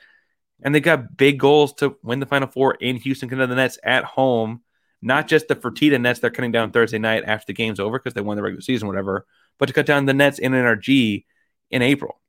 and 0.62 0.76
they 0.76 0.82
got 0.82 1.16
big 1.16 1.40
goals 1.40 1.74
to 1.76 1.96
win 2.04 2.20
the 2.20 2.26
Final 2.26 2.50
Four 2.50 2.76
in 2.76 2.98
Houston, 2.98 3.34
of 3.40 3.50
the 3.50 3.56
Nets 3.56 3.80
at 3.82 4.04
home. 4.04 4.62
Not 5.02 5.30
just 5.30 5.48
the 5.48 5.56
Fertitta 5.56 6.00
Nets 6.02 6.20
they're 6.20 6.30
cutting 6.30 6.52
down 6.52 6.72
Thursday 6.72 7.00
night 7.00 7.24
after 7.26 7.46
the 7.48 7.54
game's 7.54 7.80
over 7.80 7.98
because 7.98 8.14
they 8.14 8.20
won 8.20 8.36
the 8.36 8.44
regular 8.44 8.62
season, 8.62 8.90
whatever, 8.90 9.26
but 9.58 9.68
to 9.68 9.74
cut 9.74 9.86
down 9.86 10.06
the 10.06 10.14
Nets 10.14 10.40
in 10.40 10.52
NRG 10.52 11.24
in 11.72 11.82
April, 11.82 12.20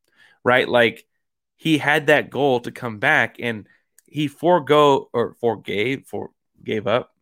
right? 0.45 0.69
Like 0.69 1.05
he 1.57 1.79
had 1.79 2.07
that 2.07 2.31
goal 2.31 2.61
to 2.61 2.71
come 2.71 3.01
back, 3.01 3.37
and 3.41 3.67
he 4.07 4.29
forego 4.29 5.11
or 5.13 5.35
forgave 5.41 6.07
for 6.07 6.31
gave 6.63 6.87
up 6.87 7.13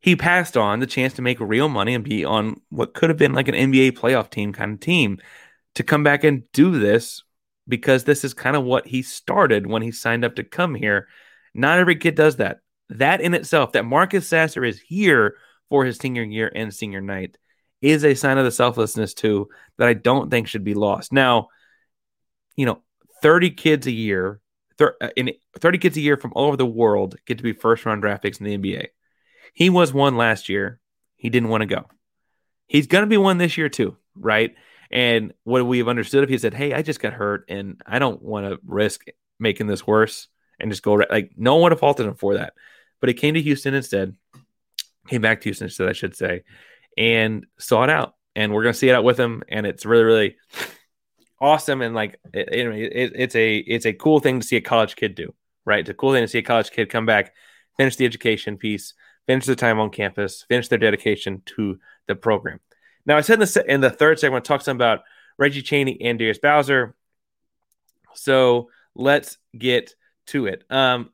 he 0.00 0.14
passed 0.14 0.56
on 0.56 0.80
the 0.80 0.86
chance 0.86 1.14
to 1.14 1.22
make 1.22 1.40
real 1.40 1.68
money 1.68 1.94
and 1.94 2.04
be 2.04 2.24
on 2.24 2.60
what 2.68 2.94
could 2.94 3.10
have 3.10 3.18
been 3.18 3.32
like 3.32 3.48
an 3.48 3.54
NBA 3.54 3.92
playoff 3.92 4.30
team 4.30 4.52
kind 4.52 4.74
of 4.74 4.80
team 4.80 5.18
to 5.74 5.82
come 5.82 6.02
back 6.02 6.24
and 6.24 6.50
do 6.52 6.78
this 6.78 7.22
because 7.66 8.04
this 8.04 8.24
is 8.24 8.32
kind 8.32 8.56
of 8.56 8.64
what 8.64 8.86
he 8.86 9.02
started 9.02 9.66
when 9.66 9.82
he 9.82 9.90
signed 9.90 10.24
up 10.24 10.36
to 10.36 10.44
come 10.44 10.74
here. 10.74 11.08
Not 11.54 11.78
every 11.78 11.96
kid 11.96 12.14
does 12.14 12.36
that. 12.36 12.60
That 12.90 13.20
in 13.20 13.34
itself, 13.34 13.72
that 13.72 13.84
Marcus 13.84 14.26
Sasser 14.26 14.64
is 14.64 14.80
here 14.80 15.36
for 15.68 15.84
his 15.84 15.98
senior 15.98 16.22
year 16.22 16.50
and 16.54 16.72
senior 16.72 17.00
night, 17.00 17.36
is 17.82 18.04
a 18.04 18.14
sign 18.14 18.38
of 18.38 18.44
the 18.44 18.50
selflessness 18.50 19.14
too 19.14 19.48
that 19.76 19.88
I 19.88 19.94
don't 19.94 20.30
think 20.30 20.48
should 20.48 20.64
be 20.64 20.74
lost. 20.74 21.12
Now, 21.12 21.48
you 22.56 22.66
know, 22.66 22.82
30 23.22 23.50
kids 23.50 23.86
a 23.86 23.92
year, 23.92 24.40
uh, 24.80 24.90
in 25.16 25.32
30 25.58 25.78
kids 25.78 25.96
a 25.96 26.00
year 26.00 26.16
from 26.16 26.32
all 26.34 26.46
over 26.46 26.56
the 26.56 26.64
world 26.64 27.16
get 27.26 27.36
to 27.38 27.44
be 27.44 27.52
first 27.52 27.84
round 27.84 28.00
draft 28.00 28.22
picks 28.22 28.38
in 28.38 28.46
the 28.46 28.56
NBA. 28.56 28.88
He 29.54 29.70
was 29.70 29.92
one 29.92 30.16
last 30.16 30.48
year. 30.48 30.80
He 31.16 31.30
didn't 31.30 31.48
want 31.48 31.62
to 31.62 31.66
go. 31.66 31.86
He's 32.66 32.86
going 32.86 33.02
to 33.02 33.08
be 33.08 33.16
one 33.16 33.38
this 33.38 33.56
year 33.56 33.68
too, 33.68 33.96
right? 34.14 34.54
And 34.90 35.32
what 35.44 35.66
we've 35.66 35.88
understood 35.88 36.24
if 36.24 36.30
he 36.30 36.38
said, 36.38 36.54
"Hey, 36.54 36.72
I 36.72 36.82
just 36.82 37.00
got 37.00 37.12
hurt 37.12 37.44
and 37.48 37.80
I 37.86 37.98
don't 37.98 38.22
want 38.22 38.46
to 38.46 38.58
risk 38.64 39.04
making 39.38 39.66
this 39.66 39.86
worse 39.86 40.28
and 40.58 40.70
just 40.70 40.82
go 40.82 40.94
right," 40.94 41.10
like 41.10 41.32
no 41.36 41.54
one 41.54 41.64
would 41.64 41.72
have 41.72 41.80
faulted 41.80 42.06
him 42.06 42.14
for 42.14 42.34
that. 42.34 42.54
But 43.00 43.08
he 43.08 43.14
came 43.14 43.34
to 43.34 43.42
Houston 43.42 43.74
instead. 43.74 44.14
Came 45.08 45.22
back 45.22 45.40
to 45.40 45.44
Houston 45.44 45.66
instead, 45.66 45.88
I 45.88 45.92
should 45.92 46.16
say, 46.16 46.42
and 46.96 47.46
saw 47.58 47.84
it 47.84 47.90
out. 47.90 48.14
And 48.36 48.52
we're 48.52 48.62
going 48.62 48.74
to 48.74 48.78
see 48.78 48.88
it 48.88 48.94
out 48.94 49.04
with 49.04 49.18
him. 49.18 49.42
And 49.48 49.66
it's 49.66 49.86
really, 49.86 50.04
really 50.04 50.36
awesome. 51.40 51.80
And 51.80 51.94
like, 51.94 52.20
it, 52.32 52.48
it, 52.52 53.12
it's 53.14 53.34
a 53.34 53.56
it's 53.56 53.86
a 53.86 53.92
cool 53.92 54.20
thing 54.20 54.40
to 54.40 54.46
see 54.46 54.56
a 54.56 54.60
college 54.60 54.96
kid 54.96 55.14
do, 55.14 55.32
right? 55.64 55.80
It's 55.80 55.88
a 55.88 55.94
cool 55.94 56.12
thing 56.12 56.22
to 56.22 56.28
see 56.28 56.38
a 56.38 56.42
college 56.42 56.70
kid 56.70 56.90
come 56.90 57.06
back, 57.06 57.32
finish 57.76 57.96
the 57.96 58.04
education 58.04 58.58
piece, 58.58 58.94
finish 59.28 59.44
the 59.44 59.54
time 59.54 59.78
on 59.78 59.90
campus, 59.90 60.44
finish 60.48 60.68
their 60.68 60.78
dedication 60.78 61.42
to 61.44 61.78
the 62.08 62.16
program. 62.16 62.58
Now, 63.04 63.18
I 63.18 63.20
said 63.20 63.34
in 63.34 63.40
the, 63.40 63.64
in 63.68 63.80
the 63.82 63.90
third 63.90 64.18
segment, 64.18 64.44
talk 64.44 64.62
some 64.62 64.76
about 64.76 65.00
Reggie 65.38 65.62
Chaney 65.62 66.00
and 66.00 66.18
Darius 66.18 66.38
Bowser. 66.38 66.96
So 68.14 68.70
let's 68.94 69.36
get 69.56 69.94
to 70.28 70.46
it. 70.46 70.64
Um, 70.70 71.10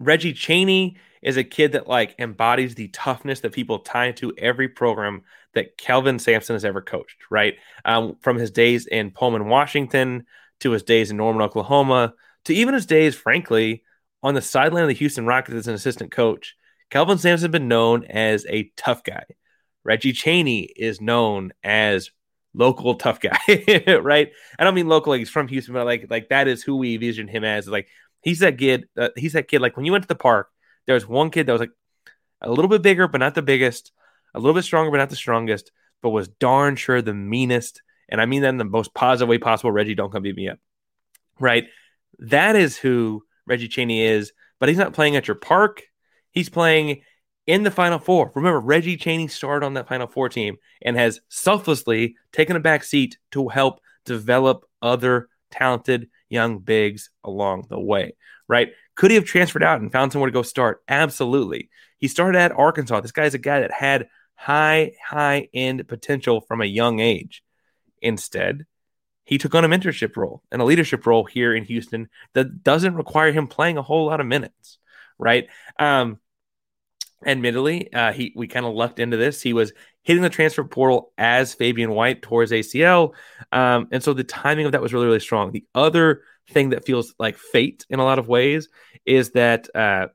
Reggie 0.00 0.32
Chaney 0.32 0.98
is 1.22 1.36
a 1.36 1.44
kid 1.44 1.72
that 1.72 1.88
like 1.88 2.16
embodies 2.18 2.74
the 2.74 2.88
toughness 2.88 3.40
that 3.40 3.52
people 3.52 3.78
tie 3.78 4.10
to 4.12 4.34
every 4.36 4.68
program 4.68 5.22
that 5.54 5.78
Kelvin 5.78 6.18
Sampson 6.18 6.54
has 6.54 6.64
ever 6.64 6.82
coached, 6.82 7.16
right? 7.30 7.54
Um, 7.84 8.16
from 8.20 8.36
his 8.36 8.50
days 8.50 8.86
in 8.86 9.12
Pullman, 9.12 9.48
Washington, 9.48 10.26
to 10.60 10.72
his 10.72 10.82
days 10.82 11.10
in 11.12 11.16
Norman, 11.16 11.42
Oklahoma, 11.42 12.14
to 12.44 12.54
even 12.54 12.74
his 12.74 12.86
days, 12.86 13.14
frankly, 13.14 13.84
on 14.22 14.34
the 14.34 14.42
sideline 14.42 14.82
of 14.82 14.88
the 14.88 14.94
Houston 14.94 15.26
Rockets 15.26 15.54
as 15.54 15.68
an 15.68 15.74
assistant 15.74 16.10
coach. 16.10 16.56
Kelvin 16.90 17.18
Sampson 17.18 17.50
been 17.50 17.68
known 17.68 18.04
as 18.04 18.46
a 18.48 18.70
tough 18.76 19.02
guy. 19.02 19.24
Reggie 19.84 20.12
Chaney 20.12 20.62
is 20.62 21.00
known 21.00 21.52
as 21.62 22.10
local 22.54 22.94
tough 22.94 23.20
guy, 23.20 23.38
right? 24.02 24.32
I 24.58 24.64
don't 24.64 24.74
mean 24.74 24.88
local 24.88 25.12
like 25.12 25.20
he's 25.20 25.30
from 25.30 25.48
Houston, 25.48 25.74
but 25.74 25.86
like 25.86 26.06
like 26.10 26.28
that 26.30 26.48
is 26.48 26.62
who 26.62 26.76
we 26.76 26.94
envision 26.94 27.28
him 27.28 27.44
as. 27.44 27.68
Like 27.68 27.88
he's 28.22 28.40
that 28.40 28.58
kid. 28.58 28.88
Uh, 28.96 29.10
he's 29.16 29.34
that 29.34 29.48
kid. 29.48 29.60
Like 29.60 29.76
when 29.76 29.86
you 29.86 29.92
went 29.92 30.02
to 30.04 30.08
the 30.08 30.14
park, 30.14 30.50
there 30.86 30.94
was 30.94 31.06
one 31.06 31.30
kid 31.30 31.46
that 31.46 31.52
was 31.52 31.60
like 31.60 31.72
a 32.40 32.50
little 32.50 32.68
bit 32.68 32.82
bigger, 32.82 33.08
but 33.08 33.18
not 33.18 33.34
the 33.34 33.42
biggest, 33.42 33.92
a 34.34 34.40
little 34.40 34.54
bit 34.54 34.64
stronger, 34.64 34.90
but 34.90 34.98
not 34.98 35.10
the 35.10 35.16
strongest, 35.16 35.70
but 36.02 36.10
was 36.10 36.28
darn 36.28 36.76
sure 36.76 37.02
the 37.02 37.14
meanest. 37.14 37.82
And 38.08 38.20
I 38.20 38.26
mean 38.26 38.42
that 38.42 38.50
in 38.50 38.58
the 38.58 38.64
most 38.64 38.94
positive 38.94 39.28
way 39.28 39.38
possible. 39.38 39.72
Reggie, 39.72 39.94
don't 39.94 40.12
come 40.12 40.22
beat 40.22 40.36
me 40.36 40.48
up, 40.48 40.58
right? 41.40 41.66
That 42.20 42.56
is 42.56 42.76
who 42.76 43.24
Reggie 43.46 43.68
Chaney 43.68 44.02
is. 44.02 44.32
But 44.58 44.70
he's 44.70 44.78
not 44.78 44.94
playing 44.94 45.16
at 45.16 45.28
your 45.28 45.34
park. 45.34 45.82
He's 46.36 46.50
playing 46.50 47.00
in 47.46 47.62
the 47.62 47.70
Final 47.70 47.98
Four. 47.98 48.30
Remember, 48.34 48.60
Reggie 48.60 48.98
Chaney 48.98 49.26
started 49.26 49.64
on 49.64 49.72
that 49.72 49.88
Final 49.88 50.06
Four 50.06 50.28
team 50.28 50.56
and 50.82 50.94
has 50.94 51.22
selflessly 51.30 52.14
taken 52.30 52.56
a 52.56 52.60
back 52.60 52.84
seat 52.84 53.16
to 53.30 53.48
help 53.48 53.80
develop 54.04 54.66
other 54.82 55.30
talented 55.50 56.10
young 56.28 56.58
bigs 56.58 57.08
along 57.24 57.64
the 57.70 57.80
way, 57.80 58.16
right? 58.48 58.68
Could 58.96 59.12
he 59.12 59.14
have 59.14 59.24
transferred 59.24 59.62
out 59.62 59.80
and 59.80 59.90
found 59.90 60.12
somewhere 60.12 60.28
to 60.28 60.34
go 60.34 60.42
start? 60.42 60.82
Absolutely. 60.88 61.70
He 61.96 62.06
started 62.06 62.38
at 62.38 62.52
Arkansas. 62.52 63.00
This 63.00 63.12
guy's 63.12 63.32
a 63.32 63.38
guy 63.38 63.60
that 63.60 63.72
had 63.72 64.08
high, 64.34 64.92
high 65.02 65.48
end 65.54 65.88
potential 65.88 66.42
from 66.42 66.60
a 66.60 66.66
young 66.66 67.00
age. 67.00 67.42
Instead, 68.02 68.66
he 69.24 69.38
took 69.38 69.54
on 69.54 69.64
a 69.64 69.68
mentorship 69.70 70.18
role 70.18 70.42
and 70.52 70.60
a 70.60 70.66
leadership 70.66 71.06
role 71.06 71.24
here 71.24 71.54
in 71.54 71.64
Houston 71.64 72.10
that 72.34 72.62
doesn't 72.62 72.94
require 72.94 73.32
him 73.32 73.46
playing 73.46 73.78
a 73.78 73.82
whole 73.82 74.04
lot 74.04 74.20
of 74.20 74.26
minutes, 74.26 74.76
right? 75.18 75.46
Um, 75.78 76.18
admittedly, 77.24 77.92
uh, 77.92 78.12
he 78.12 78.32
we 78.36 78.46
kind 78.46 78.66
of 78.66 78.74
lucked 78.74 78.98
into 78.98 79.16
this. 79.16 79.40
He 79.42 79.52
was 79.52 79.72
hitting 80.02 80.22
the 80.22 80.30
transfer 80.30 80.64
portal 80.64 81.12
as 81.18 81.54
Fabian 81.54 81.90
White 81.90 82.22
towards 82.22 82.52
ACL, 82.52 83.14
um, 83.52 83.88
and 83.90 84.02
so 84.02 84.12
the 84.12 84.24
timing 84.24 84.66
of 84.66 84.72
that 84.72 84.82
was 84.82 84.92
really 84.92 85.06
really 85.06 85.20
strong. 85.20 85.52
The 85.52 85.64
other 85.74 86.22
thing 86.50 86.70
that 86.70 86.84
feels 86.84 87.14
like 87.18 87.36
fate 87.36 87.84
in 87.90 87.98
a 87.98 88.04
lot 88.04 88.18
of 88.18 88.28
ways 88.28 88.68
is 89.04 89.30
that 89.30 89.68
uh, 89.74 90.08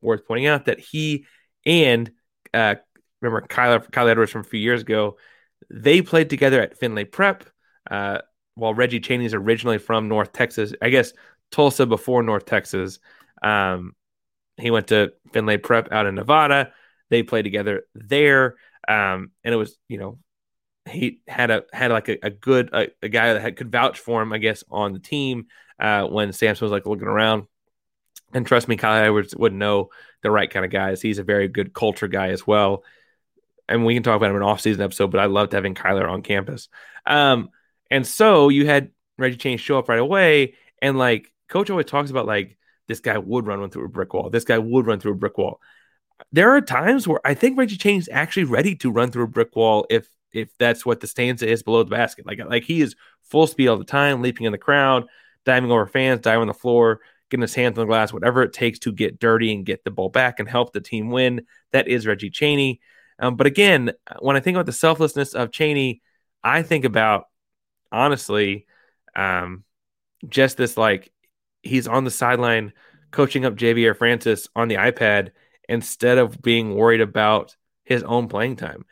worth 0.00 0.26
pointing 0.26 0.46
out 0.46 0.66
that 0.66 0.80
he 0.80 1.26
and 1.64 2.10
uh, 2.54 2.76
remember 3.20 3.46
Kyler 3.46 3.90
Kyle 3.90 4.08
Edwards 4.08 4.32
from 4.32 4.42
a 4.42 4.44
few 4.44 4.60
years 4.60 4.82
ago, 4.82 5.16
they 5.70 6.02
played 6.02 6.30
together 6.30 6.60
at 6.60 6.78
Findlay 6.78 7.04
Prep. 7.04 7.44
Uh, 7.90 8.18
while 8.54 8.74
Reggie 8.74 9.00
Chaney 9.00 9.24
is 9.24 9.34
originally 9.34 9.78
from 9.78 10.08
North 10.08 10.32
Texas, 10.32 10.74
I 10.82 10.90
guess 10.90 11.12
Tulsa 11.50 11.86
before 11.86 12.22
North 12.22 12.44
Texas. 12.44 12.98
Um, 13.42 13.94
he 14.56 14.70
went 14.70 14.88
to 14.88 15.12
Findlay 15.32 15.56
Prep 15.58 15.92
out 15.92 16.06
in 16.06 16.14
Nevada. 16.14 16.72
They 17.10 17.22
played 17.22 17.42
together 17.42 17.84
there, 17.94 18.56
um, 18.88 19.30
and 19.44 19.54
it 19.54 19.56
was 19.56 19.76
you 19.88 19.98
know 19.98 20.18
he 20.88 21.20
had 21.28 21.50
a 21.50 21.64
had 21.72 21.90
like 21.90 22.08
a, 22.08 22.18
a 22.22 22.30
good 22.30 22.70
a, 22.72 22.88
a, 23.02 23.08
guy 23.08 23.32
that 23.32 23.42
had, 23.42 23.56
could 23.56 23.70
vouch 23.70 23.98
for 23.98 24.22
him, 24.22 24.32
I 24.32 24.38
guess, 24.38 24.64
on 24.70 24.92
the 24.92 24.98
team 24.98 25.46
uh, 25.78 26.06
when 26.06 26.32
Sampson 26.32 26.64
was 26.64 26.72
like 26.72 26.86
looking 26.86 27.08
around. 27.08 27.44
And 28.32 28.46
trust 28.46 28.66
me, 28.66 28.76
Kyle 28.76 29.04
Edwards 29.04 29.36
would 29.36 29.52
know 29.52 29.90
the 30.22 30.30
right 30.30 30.50
kind 30.50 30.64
of 30.64 30.70
guys. 30.70 31.02
He's 31.02 31.18
a 31.18 31.24
very 31.24 31.48
good 31.48 31.74
culture 31.74 32.08
guy 32.08 32.28
as 32.28 32.46
well. 32.46 32.82
And 33.68 33.84
we 33.84 33.94
can 33.94 34.02
talk 34.02 34.16
about 34.16 34.30
him 34.30 34.36
in 34.36 34.42
an 34.42 34.48
off-season 34.48 34.82
episode, 34.82 35.10
but 35.10 35.20
I 35.20 35.26
loved 35.26 35.52
having 35.52 35.74
Kyler 35.74 36.08
on 36.08 36.22
campus. 36.22 36.68
Um, 37.06 37.50
and 37.90 38.06
so 38.06 38.48
you 38.48 38.66
had 38.66 38.90
Reggie 39.18 39.36
Chaney 39.36 39.56
show 39.58 39.78
up 39.78 39.88
right 39.88 39.98
away, 39.98 40.54
and 40.80 40.98
like 40.98 41.32
Coach 41.48 41.70
always 41.70 41.86
talks 41.86 42.10
about 42.10 42.26
like 42.26 42.56
this 42.92 43.00
guy 43.00 43.16
would 43.16 43.46
run 43.46 43.70
through 43.70 43.86
a 43.86 43.88
brick 43.88 44.12
wall. 44.12 44.28
This 44.28 44.44
guy 44.44 44.58
would 44.58 44.86
run 44.86 45.00
through 45.00 45.12
a 45.12 45.16
brick 45.16 45.38
wall. 45.38 45.60
There 46.30 46.50
are 46.50 46.60
times 46.60 47.08
where 47.08 47.20
I 47.24 47.32
think 47.32 47.56
Reggie 47.56 47.78
Chaney 47.78 47.96
is 47.96 48.10
actually 48.12 48.44
ready 48.44 48.76
to 48.76 48.90
run 48.90 49.10
through 49.10 49.24
a 49.24 49.28
brick 49.28 49.56
wall 49.56 49.86
if 49.88 50.06
if 50.30 50.50
that's 50.58 50.84
what 50.84 51.00
the 51.00 51.06
stanza 51.06 51.48
is 51.48 51.62
below 51.62 51.82
the 51.82 51.90
basket. 51.90 52.26
Like 52.26 52.38
like 52.44 52.64
he 52.64 52.82
is 52.82 52.94
full 53.22 53.46
speed 53.46 53.68
all 53.68 53.78
the 53.78 53.84
time, 53.84 54.20
leaping 54.20 54.44
in 54.44 54.52
the 54.52 54.58
crowd, 54.58 55.06
diving 55.46 55.70
over 55.70 55.86
fans, 55.86 56.20
diving 56.20 56.42
on 56.42 56.48
the 56.48 56.54
floor, 56.54 57.00
getting 57.30 57.40
his 57.40 57.54
hands 57.54 57.78
on 57.78 57.86
the 57.86 57.90
glass, 57.90 58.12
whatever 58.12 58.42
it 58.42 58.52
takes 58.52 58.78
to 58.80 58.92
get 58.92 59.18
dirty 59.18 59.54
and 59.54 59.64
get 59.64 59.84
the 59.84 59.90
ball 59.90 60.10
back 60.10 60.38
and 60.38 60.46
help 60.46 60.74
the 60.74 60.82
team 60.82 61.08
win. 61.08 61.46
That 61.72 61.88
is 61.88 62.06
Reggie 62.06 62.28
Chaney. 62.28 62.82
Um, 63.18 63.36
but 63.36 63.46
again, 63.46 63.92
when 64.20 64.36
I 64.36 64.40
think 64.40 64.56
about 64.56 64.66
the 64.66 64.72
selflessness 64.72 65.32
of 65.32 65.50
Chaney, 65.50 66.02
I 66.44 66.62
think 66.62 66.84
about 66.84 67.24
honestly, 67.90 68.66
um, 69.16 69.64
just 70.28 70.56
this 70.56 70.76
like 70.76 71.11
he's 71.62 71.88
on 71.88 72.04
the 72.04 72.10
sideline 72.10 72.72
coaching 73.10 73.44
up 73.44 73.54
Ja'Vier 73.54 73.96
Francis 73.96 74.48
on 74.56 74.68
the 74.68 74.76
iPad 74.76 75.30
instead 75.68 76.18
of 76.18 76.40
being 76.42 76.74
worried 76.74 77.00
about 77.00 77.56
his 77.84 78.02
own 78.02 78.28
playing 78.28 78.56
time. 78.56 78.84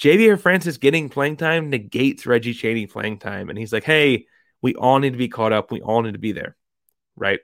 Ja'Vier 0.00 0.40
Francis 0.40 0.76
getting 0.76 1.08
playing 1.08 1.36
time 1.36 1.70
negates 1.70 2.26
Reggie 2.26 2.54
Chaney 2.54 2.86
playing 2.86 3.18
time. 3.18 3.50
And 3.50 3.58
he's 3.58 3.72
like, 3.72 3.84
hey, 3.84 4.26
we 4.62 4.74
all 4.74 4.98
need 4.98 5.12
to 5.12 5.18
be 5.18 5.28
caught 5.28 5.52
up. 5.52 5.70
We 5.70 5.80
all 5.80 6.02
need 6.02 6.12
to 6.12 6.18
be 6.18 6.32
there. 6.32 6.56
Right. 7.16 7.40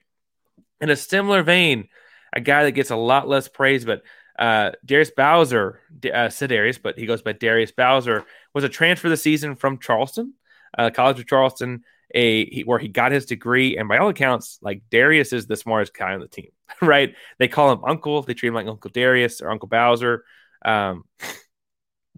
In 0.80 0.90
a 0.90 0.96
similar 0.96 1.42
vein, 1.42 1.88
a 2.32 2.40
guy 2.40 2.64
that 2.64 2.72
gets 2.72 2.90
a 2.90 2.96
lot 2.96 3.28
less 3.28 3.48
praise, 3.48 3.84
but 3.84 4.02
uh, 4.38 4.72
Darius 4.84 5.12
Bowser, 5.16 5.80
uh, 6.12 6.28
Darius, 6.28 6.78
but 6.78 6.98
he 6.98 7.06
goes 7.06 7.22
by 7.22 7.32
Darius 7.32 7.72
Bowser, 7.72 8.24
was 8.52 8.64
a 8.64 8.68
transfer 8.68 9.08
the 9.08 9.16
season 9.16 9.56
from 9.56 9.78
Charleston, 9.78 10.34
uh, 10.76 10.90
College 10.90 11.20
of 11.20 11.26
Charleston, 11.26 11.84
a 12.14 12.62
where 12.62 12.78
he 12.78 12.88
got 12.88 13.12
his 13.12 13.26
degree. 13.26 13.76
And 13.76 13.88
by 13.88 13.98
all 13.98 14.08
accounts, 14.08 14.58
like 14.62 14.82
Darius 14.90 15.32
is 15.32 15.46
the 15.46 15.56
smartest 15.56 15.94
guy 15.94 16.14
on 16.14 16.20
the 16.20 16.28
team, 16.28 16.50
right? 16.80 17.14
They 17.38 17.48
call 17.48 17.72
him 17.72 17.84
Uncle. 17.84 18.22
They 18.22 18.34
treat 18.34 18.48
him 18.48 18.54
like 18.54 18.66
Uncle 18.66 18.90
Darius 18.90 19.40
or 19.42 19.50
Uncle 19.50 19.68
Bowser. 19.68 20.24
Um, 20.64 21.04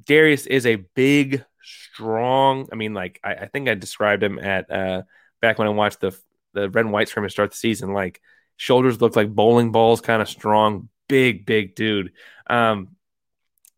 Darius 0.04 0.46
is 0.46 0.66
a 0.66 0.76
big, 0.76 1.44
strong. 1.62 2.68
I 2.72 2.76
mean, 2.76 2.94
like 2.94 3.20
I, 3.24 3.35
I 3.35 3.46
think 3.46 3.68
I 3.68 3.74
described 3.74 4.22
him 4.22 4.38
at 4.38 4.70
uh, 4.70 5.02
back 5.40 5.59
when 5.59 5.68
I 5.68 5.70
watched 5.70 6.00
the 6.00 6.16
the 6.52 6.70
red 6.70 6.85
and 6.85 6.92
white 6.92 7.09
scrimmage 7.09 7.32
start 7.32 7.50
the 7.50 7.56
season. 7.56 7.92
Like 7.92 8.20
shoulders 8.56 9.00
look 9.00 9.16
like 9.16 9.35
bowling 9.35 9.72
balls, 9.72 10.00
kind 10.00 10.22
of 10.22 10.28
strong, 10.28 10.88
big, 11.09 11.46
big 11.46 11.74
dude. 11.74 12.12
Um, 12.48 12.96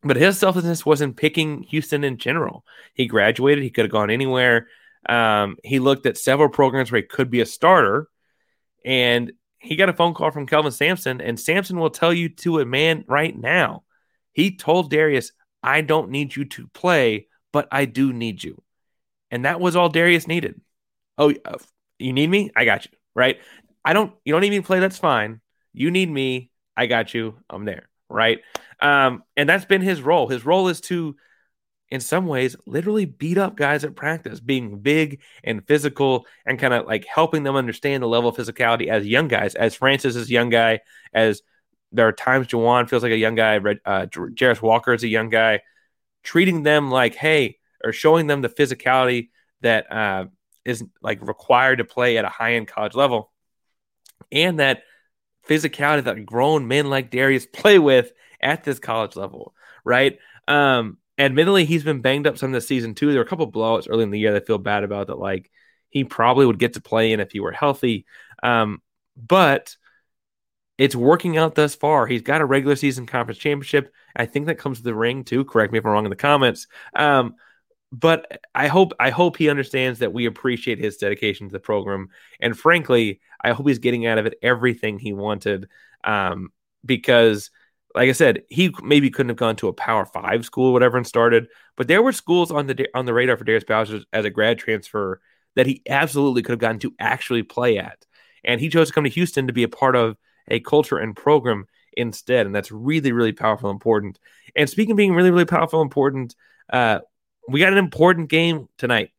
but 0.02 0.16
his 0.16 0.38
selflessness 0.38 0.86
wasn't 0.86 1.16
picking 1.16 1.64
Houston 1.64 2.04
in 2.04 2.18
general. 2.18 2.64
He 2.94 3.06
graduated, 3.06 3.64
he 3.64 3.70
could 3.70 3.84
have 3.84 3.92
gone 3.92 4.10
anywhere. 4.10 4.68
Um, 5.08 5.56
he 5.62 5.78
looked 5.78 6.06
at 6.06 6.16
several 6.16 6.48
programs 6.48 6.90
where 6.90 7.00
he 7.00 7.06
could 7.06 7.30
be 7.30 7.40
a 7.40 7.46
starter, 7.46 8.08
and 8.84 9.32
he 9.58 9.76
got 9.76 9.88
a 9.88 9.92
phone 9.92 10.14
call 10.14 10.30
from 10.30 10.46
Kelvin 10.46 10.72
Sampson, 10.72 11.20
and 11.20 11.38
Sampson 11.38 11.78
will 11.78 11.90
tell 11.90 12.12
you 12.12 12.28
to 12.30 12.60
a 12.60 12.64
man 12.64 13.04
right 13.08 13.36
now. 13.36 13.82
He 14.32 14.56
told 14.56 14.90
Darius, 14.90 15.32
I 15.62 15.80
don't 15.80 16.10
need 16.10 16.36
you 16.36 16.44
to 16.44 16.68
play, 16.68 17.26
but 17.52 17.68
I 17.72 17.84
do 17.84 18.12
need 18.12 18.42
you. 18.44 18.62
And 19.30 19.44
that 19.44 19.60
was 19.60 19.76
all 19.76 19.88
Darius 19.88 20.26
needed. 20.26 20.60
Oh, 21.16 21.34
uh, 21.44 21.58
you 21.98 22.12
need 22.12 22.30
me? 22.30 22.50
I 22.54 22.64
got 22.64 22.84
you. 22.84 22.92
Right? 23.14 23.38
I 23.84 23.92
don't, 23.92 24.12
you 24.24 24.32
don't 24.32 24.42
need 24.42 24.50
me 24.50 24.58
to 24.58 24.62
play. 24.62 24.78
That's 24.78 24.98
fine. 24.98 25.40
You 25.72 25.90
need 25.90 26.10
me. 26.10 26.50
I 26.76 26.86
got 26.86 27.14
you. 27.14 27.38
I'm 27.50 27.64
there. 27.64 27.88
Right. 28.08 28.40
Um, 28.80 29.24
and 29.36 29.48
that's 29.48 29.64
been 29.64 29.82
his 29.82 30.00
role. 30.00 30.28
His 30.28 30.46
role 30.46 30.68
is 30.68 30.80
to, 30.82 31.16
in 31.90 32.00
some 32.00 32.26
ways, 32.26 32.54
literally 32.66 33.06
beat 33.06 33.38
up 33.38 33.56
guys 33.56 33.84
at 33.84 33.96
practice, 33.96 34.40
being 34.40 34.78
big 34.78 35.20
and 35.42 35.66
physical 35.66 36.26
and 36.44 36.58
kind 36.58 36.74
of 36.74 36.86
like 36.86 37.06
helping 37.06 37.42
them 37.42 37.56
understand 37.56 38.02
the 38.02 38.08
level 38.08 38.28
of 38.28 38.36
physicality 38.36 38.88
as 38.88 39.06
young 39.06 39.28
guys, 39.28 39.54
as 39.54 39.74
Francis 39.74 40.14
is 40.14 40.28
a 40.28 40.32
young 40.32 40.50
guy, 40.50 40.80
as 41.12 41.42
there 41.92 42.06
are 42.06 42.12
times 42.12 42.46
J'Wan 42.46 42.88
feels 42.88 43.02
like 43.02 43.12
a 43.12 43.16
young 43.16 43.34
guy, 43.34 43.56
uh, 43.56 44.06
Jarace 44.06 44.60
Walker 44.60 44.92
is 44.92 45.02
a 45.02 45.08
young 45.08 45.30
guy, 45.30 45.62
treating 46.22 46.62
them 46.62 46.90
like, 46.90 47.14
hey, 47.14 47.58
or 47.82 47.92
showing 47.92 48.26
them 48.26 48.42
the 48.42 48.48
physicality 48.48 49.30
that 49.62 49.90
uh, 49.90 50.26
is 50.64 50.84
like 51.00 51.26
required 51.26 51.76
to 51.76 51.84
play 51.84 52.18
at 52.18 52.24
a 52.24 52.28
high 52.28 52.54
end 52.54 52.68
college 52.68 52.94
level. 52.94 53.32
And 54.30 54.60
that 54.60 54.82
physicality 55.48 56.04
that 56.04 56.26
grown 56.26 56.68
men 56.68 56.90
like 56.90 57.10
Darius 57.10 57.46
play 57.52 57.78
with 57.78 58.12
at 58.40 58.64
this 58.64 58.78
college 58.78 59.16
level, 59.16 59.54
right? 59.84 60.18
Um, 60.46 60.98
admittedly, 61.18 61.64
he's 61.64 61.84
been 61.84 62.00
banged 62.00 62.26
up 62.26 62.38
some 62.38 62.52
this 62.52 62.66
season 62.66 62.94
too. 62.94 63.08
There 63.08 63.20
were 63.20 63.26
a 63.26 63.28
couple 63.28 63.50
blowouts 63.50 63.88
early 63.90 64.04
in 64.04 64.10
the 64.10 64.18
year 64.18 64.32
that 64.32 64.42
I 64.42 64.46
feel 64.46 64.58
bad 64.58 64.84
about 64.84 65.08
that, 65.08 65.18
like 65.18 65.50
he 65.90 66.04
probably 66.04 66.46
would 66.46 66.58
get 66.58 66.74
to 66.74 66.80
play 66.80 67.12
in 67.12 67.20
if 67.20 67.32
he 67.32 67.40
were 67.40 67.52
healthy. 67.52 68.06
Um, 68.42 68.82
but 69.16 69.76
it's 70.76 70.94
working 70.94 71.36
out 71.36 71.56
thus 71.56 71.74
far. 71.74 72.06
He's 72.06 72.22
got 72.22 72.40
a 72.40 72.46
regular 72.46 72.76
season 72.76 73.06
conference 73.06 73.38
championship. 73.38 73.92
I 74.14 74.26
think 74.26 74.46
that 74.46 74.58
comes 74.58 74.78
to 74.78 74.84
the 74.84 74.94
ring 74.94 75.24
too. 75.24 75.44
Correct 75.44 75.72
me 75.72 75.78
if 75.78 75.84
I'm 75.84 75.92
wrong 75.92 76.04
in 76.06 76.10
the 76.10 76.16
comments. 76.16 76.68
Um, 76.94 77.34
but 77.90 78.40
I 78.54 78.68
hope 78.68 78.92
I 79.00 79.10
hope 79.10 79.36
he 79.36 79.48
understands 79.48 80.00
that 80.00 80.12
we 80.12 80.26
appreciate 80.26 80.78
his 80.78 80.98
dedication 80.98 81.48
to 81.48 81.52
the 81.52 81.58
program, 81.58 82.08
and 82.38 82.56
frankly, 82.56 83.20
I 83.42 83.52
hope 83.52 83.66
he's 83.66 83.78
getting 83.78 84.06
out 84.06 84.18
of 84.18 84.26
it 84.26 84.38
everything 84.42 84.98
he 84.98 85.12
wanted. 85.12 85.68
Um, 86.04 86.52
because, 86.84 87.50
like 87.98 88.08
I 88.08 88.12
said, 88.12 88.44
he 88.48 88.72
maybe 88.80 89.10
couldn't 89.10 89.30
have 89.30 89.36
gone 89.36 89.56
to 89.56 89.66
a 89.66 89.72
Power 89.72 90.04
Five 90.04 90.44
school, 90.44 90.68
or 90.68 90.72
whatever, 90.72 90.96
and 90.96 91.06
started. 91.06 91.48
But 91.76 91.88
there 91.88 92.00
were 92.00 92.12
schools 92.12 92.52
on 92.52 92.68
the 92.68 92.88
on 92.94 93.06
the 93.06 93.12
radar 93.12 93.36
for 93.36 93.42
Darius 93.42 93.64
Bowser 93.64 94.02
as 94.12 94.24
a 94.24 94.30
grad 94.30 94.60
transfer 94.60 95.20
that 95.56 95.66
he 95.66 95.82
absolutely 95.88 96.42
could 96.42 96.52
have 96.52 96.60
gotten 96.60 96.78
to 96.78 96.94
actually 97.00 97.42
play 97.42 97.76
at, 97.76 98.06
and 98.44 98.60
he 98.60 98.68
chose 98.68 98.86
to 98.86 98.94
come 98.94 99.02
to 99.02 99.10
Houston 99.10 99.48
to 99.48 99.52
be 99.52 99.64
a 99.64 99.68
part 99.68 99.96
of 99.96 100.16
a 100.46 100.60
culture 100.60 100.96
and 100.96 101.16
program 101.16 101.66
instead, 101.92 102.46
and 102.46 102.54
that's 102.54 102.70
really 102.70 103.10
really 103.10 103.32
powerful, 103.32 103.68
and 103.68 103.74
important. 103.74 104.20
And 104.54 104.70
speaking 104.70 104.92
of 104.92 104.96
being 104.96 105.14
really 105.14 105.32
really 105.32 105.44
powerful, 105.44 105.80
and 105.80 105.86
important. 105.88 106.36
Uh, 106.70 107.00
we 107.48 107.58
got 107.60 107.72
an 107.72 107.78
important 107.78 108.28
game 108.28 108.68
tonight. 108.76 109.10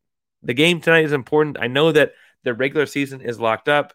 The 0.44 0.54
game 0.54 0.80
tonight 0.80 1.04
is 1.04 1.12
important. 1.12 1.58
I 1.60 1.68
know 1.68 1.92
that 1.92 2.14
the 2.44 2.54
regular 2.54 2.86
season 2.86 3.20
is 3.20 3.40
locked 3.40 3.68
up, 3.68 3.94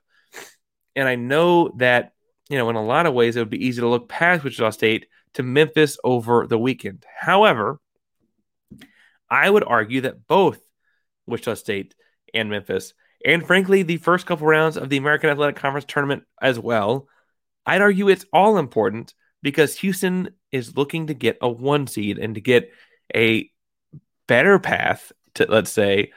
and 0.95 1.09
I 1.09 1.15
know 1.15 1.71
that 1.77 2.13
you 2.49 2.59
know 2.59 2.69
in 2.71 2.77
a 2.77 2.85
lot 2.85 3.07
of 3.07 3.15
ways 3.15 3.37
it 3.37 3.41
would 3.41 3.51
be 3.51 3.65
easy 3.65 3.81
to 3.81 3.89
look 3.89 4.09
past 4.09 4.45
Wichita 4.45 4.71
State 4.71 5.07
to 5.35 5.43
Memphis 5.43 5.99
over 6.05 6.47
the 6.47 6.59
weekend. 6.59 7.05
However, 7.19 7.81
I 9.31 9.49
would 9.49 9.65
argue 9.65 10.03
that 10.03 10.27
both 10.27 10.61
Wichita 11.27 11.55
State 11.55 11.95
and 12.33 12.51
Memphis, 12.51 12.95
and 13.25 13.47
frankly 13.47 13.83
the 13.83 13.97
first 13.97 14.27
couple 14.27 14.47
rounds 14.47 14.77
of 14.77 14.89
the 14.89 14.97
American 14.97 15.31
Athletic 15.31 15.57
Conference 15.57 15.87
tournament 15.89 16.25
as 16.41 16.59
well, 16.59 17.09
I'd 17.67 17.81
argue 17.81 18.09
it's 18.09 18.27
all 18.33 18.59
important 18.59 19.15
because 19.43 19.79
Houston 19.79 20.31
is 20.53 20.77
looking 20.77 21.09
to 21.09 21.15
get 21.15 21.39
a 21.41 21.49
one 21.49 21.87
seed 21.87 22.19
and 22.19 22.35
to 22.35 22.41
get 22.41 22.71
a 23.15 23.51
better 24.27 24.59
path 24.59 25.13
to 25.35 25.47
let's 25.49 25.71
say 25.71 26.13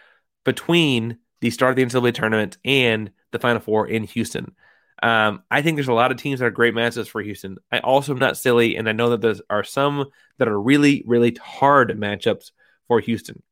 between 0.46 1.18
the 1.42 1.50
start 1.50 1.72
of 1.72 1.76
the 1.76 1.86
NCAA 1.86 2.13
tournament 2.13 2.58
and 2.63 3.12
the 3.32 3.40
Final 3.40 3.62
Four 3.62 3.88
in 3.88 4.04
Houston. 4.04 4.56
Um, 5.01 5.43
I 5.51 5.62
think 5.62 5.75
there's 5.75 5.88
a 5.88 5.93
lot 5.93 6.12
of 6.12 6.17
teams 6.17 6.39
that 6.39 6.45
are 6.45 6.51
great 6.51 6.73
matchups 6.73 7.07
for 7.07 7.21
Houston. 7.21 7.57
I 7.71 7.79
also 7.79 8.13
am 8.13 8.19
not 8.19 8.38
silly, 8.38 8.75
and 8.75 8.89
I 8.89 8.93
know 8.93 9.10
that 9.12 9.21
there 9.21 9.36
are 9.49 9.63
some 9.63 10.05
that 10.38 10.47
are 10.47 10.60
really, 10.60 11.03
really 11.05 11.36
hard 11.41 11.89
matchups 11.99 12.51
for 12.88 12.99
Houston. 12.99 13.43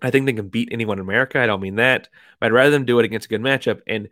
I 0.00 0.10
think 0.10 0.26
they 0.26 0.32
can 0.32 0.48
beat 0.48 0.70
anyone 0.72 0.98
in 0.98 1.04
America. 1.04 1.40
I 1.40 1.46
don't 1.46 1.60
mean 1.60 1.76
that, 1.76 2.08
but 2.40 2.46
I'd 2.46 2.52
rather 2.52 2.70
them 2.70 2.84
do 2.84 2.98
it 2.98 3.04
against 3.04 3.26
a 3.26 3.28
good 3.28 3.40
matchup. 3.40 3.80
And 3.86 4.08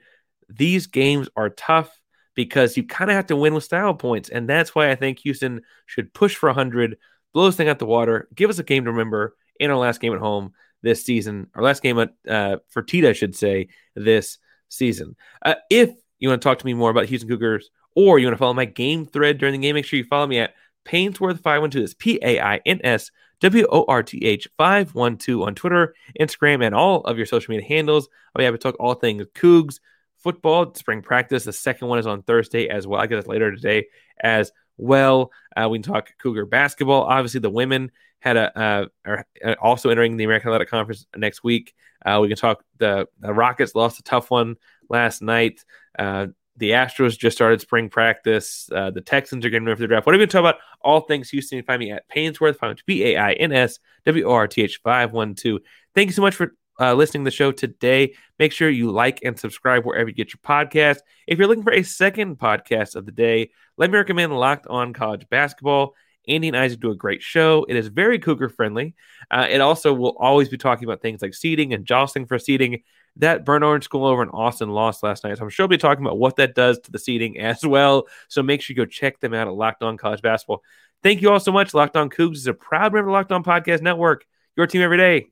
these 0.49 0.87
games 0.87 1.29
are 1.37 1.51
tough 1.51 1.99
because 2.35 2.77
you 2.77 2.85
kind 2.85 3.11
of 3.11 3.17
have 3.17 3.27
to 3.27 3.37
win 3.37 3.55
with 3.55 3.65
style 3.65 3.95
points, 3.95 4.29
and 4.29 4.49
that's 4.49 4.75
why 4.75 4.91
I 4.91 4.95
think 4.95 5.21
Houston 5.21 5.63
should 5.87 6.15
push 6.15 6.37
for 6.37 6.49
100, 6.49 6.99
blow 7.33 7.47
this 7.47 7.57
thing 7.57 7.69
out 7.69 7.79
the 7.79 7.87
water, 7.87 8.29
give 8.35 8.51
us 8.51 8.59
a 8.59 8.65
game 8.65 8.85
to 8.85 8.91
remember, 8.91 9.35
in 9.59 9.71
our 9.71 9.77
last 9.77 10.01
game 10.01 10.15
at 10.15 10.19
home 10.19 10.53
this 10.83 11.05
season, 11.05 11.49
our 11.55 11.63
last 11.63 11.83
game 11.83 11.99
at 11.99 12.15
uh, 12.27 12.57
Fertitta, 12.75 13.11
I 13.11 13.13
should 13.13 13.37
say, 13.37 13.69
this 13.95 14.39
season. 14.69 15.17
Uh, 15.45 15.57
if 15.69 15.91
you 16.21 16.29
want 16.29 16.41
to 16.41 16.49
talk 16.49 16.59
to 16.59 16.67
me 16.67 16.75
more 16.75 16.91
about 16.91 17.07
Houston 17.07 17.29
Cougars 17.29 17.71
or 17.97 18.19
you 18.19 18.27
want 18.27 18.35
to 18.35 18.39
follow 18.39 18.55
my 18.55 18.67
game 18.67 19.07
thread 19.07 19.39
during 19.39 19.53
the 19.53 19.67
game, 19.67 19.75
make 19.75 19.85
sure 19.85 19.99
you 19.99 20.05
follow 20.05 20.27
me 20.27 20.39
at 20.39 20.55
Painsworth512. 20.85 21.73
This 21.73 21.95
P 21.95 22.19
A 22.23 22.41
I 22.41 22.61
N 22.65 22.81
S 22.85 23.11
W 23.41 23.67
O 23.71 23.85
R 23.89 24.03
T 24.03 24.25
H 24.25 24.49
512 24.57 25.43
on 25.47 25.55
Twitter, 25.55 25.95
Instagram, 26.19 26.65
and 26.65 26.75
all 26.75 27.01
of 27.03 27.17
your 27.17 27.27
social 27.27 27.53
media 27.53 27.67
handles. 27.67 28.09
I'll 28.35 28.41
be 28.41 28.45
happy 28.45 28.59
to 28.59 28.63
talk 28.63 28.77
all 28.79 28.95
things 28.95 29.25
Cougs, 29.35 29.81
football, 30.19 30.75
spring 30.75 31.03
practice. 31.03 31.45
The 31.45 31.53
second 31.53 31.89
one 31.89 31.99
is 31.99 32.07
on 32.07 32.23
Thursday 32.23 32.69
as 32.69 32.87
well. 32.87 33.01
I 33.01 33.07
get 33.07 33.19
it 33.19 33.29
later 33.29 33.55
today 33.55 33.87
as 34.23 34.53
well. 34.81 35.31
Uh, 35.57 35.69
we 35.69 35.79
can 35.79 35.93
talk 35.93 36.11
Cougar 36.19 36.47
basketball. 36.47 37.03
Obviously, 37.03 37.41
the 37.41 37.51
women 37.51 37.91
had 38.21 38.37
a 38.37 38.59
uh, 38.59 38.87
are 39.05 39.27
uh, 39.45 39.55
also 39.61 39.91
entering 39.91 40.17
the 40.17 40.25
American 40.25 40.49
Athletic 40.49 40.69
Conference 40.69 41.07
next 41.17 41.43
week. 41.43 41.75
Uh, 42.05 42.19
we 42.23 42.29
can 42.29 42.37
talk 42.37 42.65
the, 42.79 43.07
the, 43.19 43.33
Rockets 43.33 43.75
lost 43.75 43.99
a 43.99 44.03
tough 44.03 44.31
one 44.31 44.57
last 44.89 45.21
night. 45.21 45.65
Uh, 45.99 46.29
the 46.57 46.71
Astros 46.71 47.19
just 47.19 47.37
started 47.37 47.61
spring 47.61 47.89
practice. 47.89 48.69
Uh, 48.75 48.91
the 48.91 49.01
Texans 49.01 49.45
are 49.45 49.51
getting 49.51 49.67
ready 49.67 49.77
for 49.77 49.83
the 49.83 49.89
draft. 49.89 50.07
What 50.07 50.15
are 50.15 50.19
we 50.19 50.21
going 50.21 50.29
to 50.29 50.33
talk 50.33 50.41
about? 50.41 50.61
All 50.83 51.01
things 51.01 51.31
Houston. 51.31 51.57
You 51.57 51.63
find 51.63 51.81
me 51.81 51.91
at 51.91 52.09
Painsworth, 52.09 52.59
B 52.87 53.05
A 53.05 53.17
I 53.17 53.33
N 53.33 53.53
S 53.53 53.79
W 54.07 54.25
O 54.25 54.33
R 54.33 54.47
T 54.47 54.63
H 54.63 54.81
512. 54.83 55.61
Thank 55.95 56.09
you 56.09 56.13
so 56.13 56.23
much 56.23 56.35
for 56.35 56.55
uh, 56.81 56.95
listening 56.95 57.25
to 57.25 57.31
the 57.31 57.37
show 57.37 57.53
today. 57.53 58.15
Make 58.39 58.53
sure 58.53 58.71
you 58.71 58.91
like 58.91 59.21
and 59.23 59.39
subscribe 59.39 59.85
wherever 59.85 60.09
you 60.09 60.15
get 60.15 60.33
your 60.33 60.41
podcast. 60.43 60.99
If 61.27 61.39
you're 61.39 61.49
looking 61.49 61.65
for 61.65 61.73
a 61.73 61.83
second 61.83 62.39
podcast 62.39 62.97
of 62.97 63.07
the 63.07 63.13
day, 63.13 63.51
let 63.77 63.91
me 63.91 63.99
recommend 63.99 64.33
Locked 64.33 64.67
On 64.69 64.93
College 64.93 65.29
Basketball. 65.29 65.95
Andy 66.29 66.49
and 66.49 66.57
Isaac 66.57 66.81
do 66.81 66.91
a 66.91 66.97
great 66.97 67.23
show. 67.23 67.65
It 67.69 67.77
is 67.77 67.89
very 67.89 68.19
cougar 68.19 68.49
friendly. 68.49 68.95
Uh, 69.31 69.47
it 69.49 69.61
also 69.61 69.93
will 69.93 70.17
always 70.19 70.49
be 70.49 70.59
talking 70.59 70.85
about 70.85 71.03
things 71.03 71.23
like 71.23 71.35
seating 71.35 71.73
and 71.73 71.85
jostling 71.85 72.27
for 72.27 72.39
seating. 72.39 72.83
That 73.17 73.45
Burnt 73.45 73.65
Orange 73.65 73.85
School 73.85 74.07
over 74.07 74.23
in 74.23 74.29
Austin 74.29 74.71
lost 74.71 75.03
last 75.03 75.25
night. 75.25 75.37
So 75.37 75.45
I'm 75.45 75.51
sure 75.51 75.65
we'll 75.65 75.77
be 75.77 75.79
talking 75.79 76.05
about 76.05 76.19
what 76.19 76.37
that 76.37 76.55
does 76.55 76.79
to 76.81 76.93
the 76.93 76.99
seating 76.99 77.39
as 77.41 77.65
well. 77.65 78.07
So 78.29 78.43
make 78.43 78.63
sure 78.63 78.75
you 78.75 78.83
go 78.83 78.87
check 78.87 79.21
them 79.21 79.35
out 79.35 79.49
at 79.49 79.55
Locked 79.55 79.83
On 79.83 79.97
College 79.97 80.23
Basketball. 80.23 80.63
Thank 81.03 81.23
you 81.23 81.31
all 81.31 81.41
so 81.41 81.53
much. 81.53 81.75
Locked 81.75 81.97
On 81.97 82.11
Cougs 82.11 82.37
is 82.37 82.47
a 82.47 82.55
proud 82.55 82.93
member 82.93 83.09
of 83.09 83.13
Locked 83.13 83.33
On 83.33 83.43
Podcast 83.43 83.81
Network. 83.81 84.25
Your 84.57 84.67
team 84.67 84.83
every 84.83 84.99
day. 84.99 85.31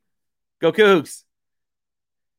Go 0.60 0.72
Cougs. 0.72 1.24